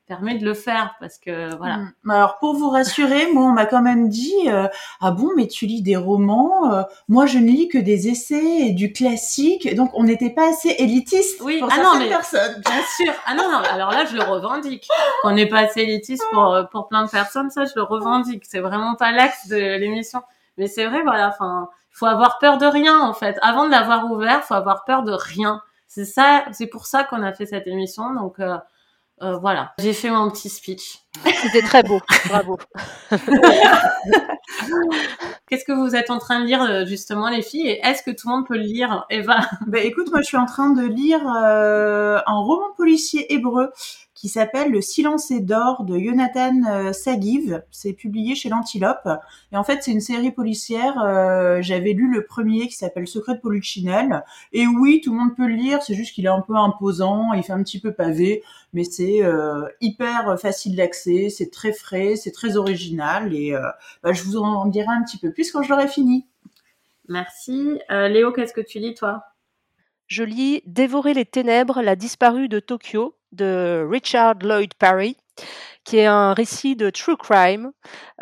permet 0.08 0.36
de 0.38 0.46
le 0.46 0.54
faire 0.54 0.96
parce 1.00 1.18
que 1.18 1.56
voilà. 1.58 1.78
Mm. 1.78 2.12
Alors 2.12 2.38
pour 2.40 2.56
vous 2.56 2.70
rassurer, 2.70 3.32
moi 3.34 3.44
on 3.44 3.52
m'a 3.52 3.66
quand 3.66 3.82
même 3.82 4.10
dit 4.10 4.34
euh, 4.48 4.68
ah 5.02 5.12
bon 5.12 5.32
mais 5.36 5.48
tu 5.48 5.66
lis 5.66 5.82
des 5.82 5.98
romans, 5.98 6.74
euh, 6.74 6.84
moi 7.08 7.26
je 7.26 7.38
ne 7.38 7.48
lis 7.48 7.68
que 7.68 7.78
des 7.78 8.08
essais 8.08 8.68
et 8.68 8.72
du 8.72 8.94
classique, 8.94 9.74
donc 9.76 9.92
on 9.94 10.04
n'était 10.04 10.30
pas 10.30 10.50
assez 10.50 10.70
élitiste 10.70 11.42
Oui, 11.42 11.60
pour 11.60 11.70
ah 11.72 11.78
non, 11.78 11.84
certaines 11.84 12.00
mais- 12.00 12.10
personnes. 12.10 12.62
Bien 12.66 12.82
sûr. 12.96 13.14
Ah 13.26 13.36
non, 13.36 13.52
non, 13.52 13.60
alors 13.72 13.92
là, 13.92 14.06
je 14.06 14.16
le 14.16 14.24
revendique. 14.24 14.88
Qu'on 15.22 15.32
n'est 15.32 15.48
pas 15.48 15.60
assez 15.60 15.82
élitiste 15.82 16.24
pour, 16.32 16.54
euh, 16.54 16.64
pour 16.64 16.88
plein 16.88 17.06
de 17.06 17.10
personnes, 17.10 17.50
ça, 17.50 17.66
je 17.66 17.74
le 17.76 17.84
revendique. 17.84 18.44
C'est 18.46 18.60
vraiment 18.60 18.96
pas 18.96 19.12
l'axe 19.12 19.48
de 19.48 19.56
l'émission. 19.56 20.22
Mais 20.58 20.68
c'est 20.68 20.86
vrai, 20.86 21.02
voilà, 21.04 21.30
enfin, 21.30 21.70
faut 21.92 22.06
avoir 22.06 22.40
peur 22.40 22.58
de 22.58 22.66
rien, 22.66 23.00
en 23.00 23.14
fait. 23.14 23.38
Avant 23.42 23.66
de 23.66 23.72
l'avoir 23.72 24.12
ouvert, 24.12 24.44
faut 24.44 24.54
avoir 24.54 24.86
peur 24.86 25.04
de 25.04 25.12
rien. 25.12 25.62
C'est 25.88 26.06
ça, 26.06 26.46
c'est 26.52 26.68
pour 26.68 26.86
ça 26.86 27.04
qu'on 27.04 27.24
a 27.24 27.34
fait 27.34 27.46
cette 27.46 27.68
émission. 27.68 28.14
Donc, 28.14 28.40
euh, 28.40 28.58
euh, 29.22 29.38
voilà. 29.38 29.74
J'ai 29.80 29.94
fait 29.94 30.10
mon 30.10 30.30
petit 30.30 30.50
speech. 30.50 31.00
C'était 31.42 31.62
très 31.62 31.82
beau. 31.82 32.00
Bravo. 32.28 32.58
Qu'est-ce 35.50 35.66
que 35.66 35.72
vous 35.72 35.96
êtes 35.96 36.12
en 36.12 36.20
train 36.20 36.42
de 36.42 36.46
lire, 36.46 36.62
euh, 36.62 36.86
justement, 36.86 37.30
les 37.30 37.42
filles? 37.42 37.68
Et 37.68 37.80
est-ce 37.84 38.04
que 38.04 38.12
tout 38.12 38.28
le 38.30 38.36
monde 38.36 38.46
peut 38.48 38.58
le 38.58 38.64
lire, 38.64 39.06
Eva? 39.10 39.40
Ben 39.68 39.84
écoute, 39.84 40.10
moi 40.12 40.22
je 40.22 40.28
suis 40.28 40.38
en 40.38 40.46
train 40.46 40.70
de 40.72 40.84
lire 40.86 41.22
euh, 41.28 42.20
un 42.26 42.40
roman 42.40 42.68
policier 42.76 43.34
hébreu 43.34 43.72
qui 44.18 44.30
s'appelle 44.30 44.72
Le 44.72 44.82
silence 44.82 45.32
d'or 45.32 45.84
de 45.84 46.00
Jonathan 46.00 46.52
euh, 46.68 46.92
Sagiv. 46.92 47.62
C'est 47.70 47.94
publié 47.94 48.34
chez 48.34 48.50
l'Antilope. 48.50 49.08
Et 49.52 49.58
en 49.58 49.64
fait, 49.64 49.84
c'est 49.84 49.92
une 49.92 50.02
série 50.02 50.32
policière. 50.32 51.00
euh, 51.00 51.60
J'avais 51.62 51.94
lu 51.94 52.12
le 52.12 52.26
premier 52.26 52.68
qui 52.68 52.74
s'appelle 52.74 53.08
Secret 53.08 53.36
de 53.36 53.40
Polichinelle. 53.40 54.24
Et 54.54 54.66
oui, 54.66 55.02
tout 55.04 55.12
le 55.14 55.20
monde 55.20 55.36
peut 55.36 55.46
le 55.46 55.54
lire. 55.54 55.84
C'est 55.84 55.94
juste 55.94 56.16
qu'il 56.16 56.26
est 56.26 56.30
un 56.30 56.42
peu 56.42 56.56
imposant. 56.56 57.32
Il 57.34 57.44
fait 57.44 57.54
un 57.54 57.62
petit 57.62 57.80
peu 57.80 57.94
pavé. 57.94 58.42
Mais 58.74 58.84
c'est 58.84 59.24
euh, 59.24 59.68
hyper 59.82 60.40
facile 60.40 60.76
d'accès. 60.76 61.30
C'est 61.30 61.52
très 61.52 61.72
frais. 61.72 62.16
C'est 62.16 62.32
très 62.32 62.58
original. 62.58 63.36
Et 63.36 63.54
bah, 64.02 64.14
je 64.14 64.24
vous 64.24 64.38
en 64.38 64.66
dirai 64.66 64.88
un 64.90 65.04
petit 65.04 65.20
peu 65.20 65.32
plus 65.32 65.52
quand 65.52 65.62
je 65.62 65.70
l'aurai 65.70 65.88
fini. 65.88 66.26
Merci. 67.08 67.80
Léo, 67.90 68.32
qu'est-ce 68.32 68.54
que 68.54 68.62
tu 68.62 68.80
lis, 68.80 68.96
toi? 68.96 69.27
Je 70.08 70.24
lis 70.24 70.62
Dévorer 70.66 71.14
les 71.14 71.26
ténèbres, 71.26 71.82
la 71.82 71.96
disparue 71.96 72.48
de 72.48 72.60
Tokyo 72.60 73.16
de 73.34 73.86
Richard 73.90 74.36
Lloyd 74.42 74.74
Parry, 74.74 75.18
qui 75.84 75.98
est 75.98 76.06
un 76.06 76.34
récit 76.34 76.76
de 76.76 76.90
true 76.90 77.18
crime 77.18 77.72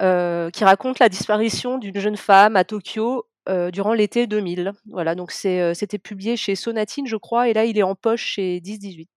euh, 0.02 0.50
qui 0.50 0.64
raconte 0.64 1.00
la 1.00 1.10
disparition 1.10 1.78
d'une 1.78 2.00
jeune 2.00 2.18
femme 2.18 2.56
à 2.56 2.64
Tokyo 2.64 3.28
durant 3.72 3.94
l'été 3.94 4.26
2000. 4.26 4.74
Voilà, 4.90 5.14
donc 5.14 5.32
c'était 5.32 6.00
publié 6.00 6.36
chez 6.36 6.56
Sonatine, 6.56 7.06
je 7.06 7.16
crois, 7.16 7.48
et 7.48 7.54
là 7.54 7.66
il 7.66 7.78
est 7.78 7.84
en 7.84 7.94
poche 7.94 8.26
chez 8.26 8.60
10-18. 8.60 9.08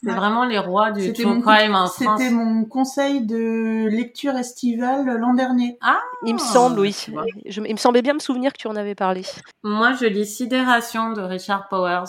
C'est 0.00 0.12
vraiment 0.12 0.44
les 0.44 0.58
rois 0.58 0.92
du 0.92 1.12
true 1.12 1.40
crime 1.40 1.74
en 1.74 1.88
France. 1.88 2.20
C'était 2.20 2.30
mon 2.30 2.64
conseil 2.64 3.26
de 3.26 3.88
lecture 3.88 4.36
estivale 4.36 5.06
l'an 5.06 5.34
dernier. 5.34 5.76
Ah, 5.80 6.00
il 6.24 6.34
me 6.34 6.38
semble, 6.38 6.78
oui. 6.78 7.06
il 7.44 7.72
me 7.72 7.76
semblait 7.76 8.02
bien 8.02 8.14
me 8.14 8.20
souvenir 8.20 8.52
que 8.52 8.58
tu 8.58 8.68
en 8.68 8.76
avais 8.76 8.94
parlé. 8.94 9.22
Moi, 9.64 9.94
je 9.94 10.06
lis 10.06 10.26
Sidération 10.26 11.12
de 11.12 11.22
Richard 11.22 11.68
Powers 11.68 12.04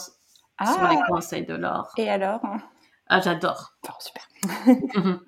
ah. 0.59 0.73
sur 0.73 0.87
les 0.87 0.97
conseils 1.07 1.45
de 1.45 1.55
Laure. 1.55 1.91
Et 1.97 2.09
alors? 2.09 2.41
Ah, 3.07 3.21
j'adore. 3.21 3.73
Oh, 3.87 3.93
super. 3.99 5.19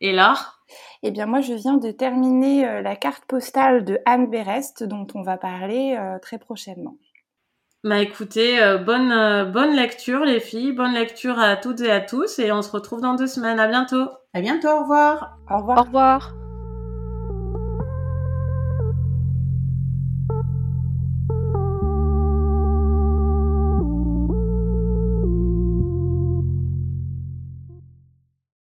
Et 0.00 0.12
Laure? 0.12 0.58
Eh 1.02 1.10
bien, 1.10 1.26
moi, 1.26 1.40
je 1.40 1.54
viens 1.54 1.78
de 1.78 1.90
terminer 1.90 2.68
euh, 2.68 2.82
la 2.82 2.96
carte 2.96 3.24
postale 3.24 3.84
de 3.84 3.98
Anne 4.04 4.28
Berest, 4.28 4.82
dont 4.82 5.06
on 5.14 5.22
va 5.22 5.38
parler 5.38 5.96
euh, 5.98 6.18
très 6.18 6.38
prochainement. 6.38 6.96
Bah 7.84 8.00
écoutez, 8.00 8.60
euh, 8.60 8.78
bonne 8.78 9.12
euh, 9.12 9.44
bonne 9.44 9.76
lecture 9.76 10.24
les 10.24 10.40
filles, 10.40 10.72
bonne 10.72 10.94
lecture 10.94 11.38
à 11.38 11.54
toutes 11.54 11.80
et 11.80 11.92
à 11.92 12.00
tous 12.00 12.40
et 12.40 12.50
on 12.50 12.60
se 12.60 12.72
retrouve 12.72 13.00
dans 13.00 13.14
deux 13.14 13.28
semaines. 13.28 13.60
À 13.60 13.68
bientôt. 13.68 14.08
À 14.34 14.40
bientôt, 14.40 14.68
au 14.68 14.80
revoir. 14.80 15.38
Au 15.48 15.58
revoir. 15.58 15.78
Au 15.78 15.82
revoir. 15.82 16.34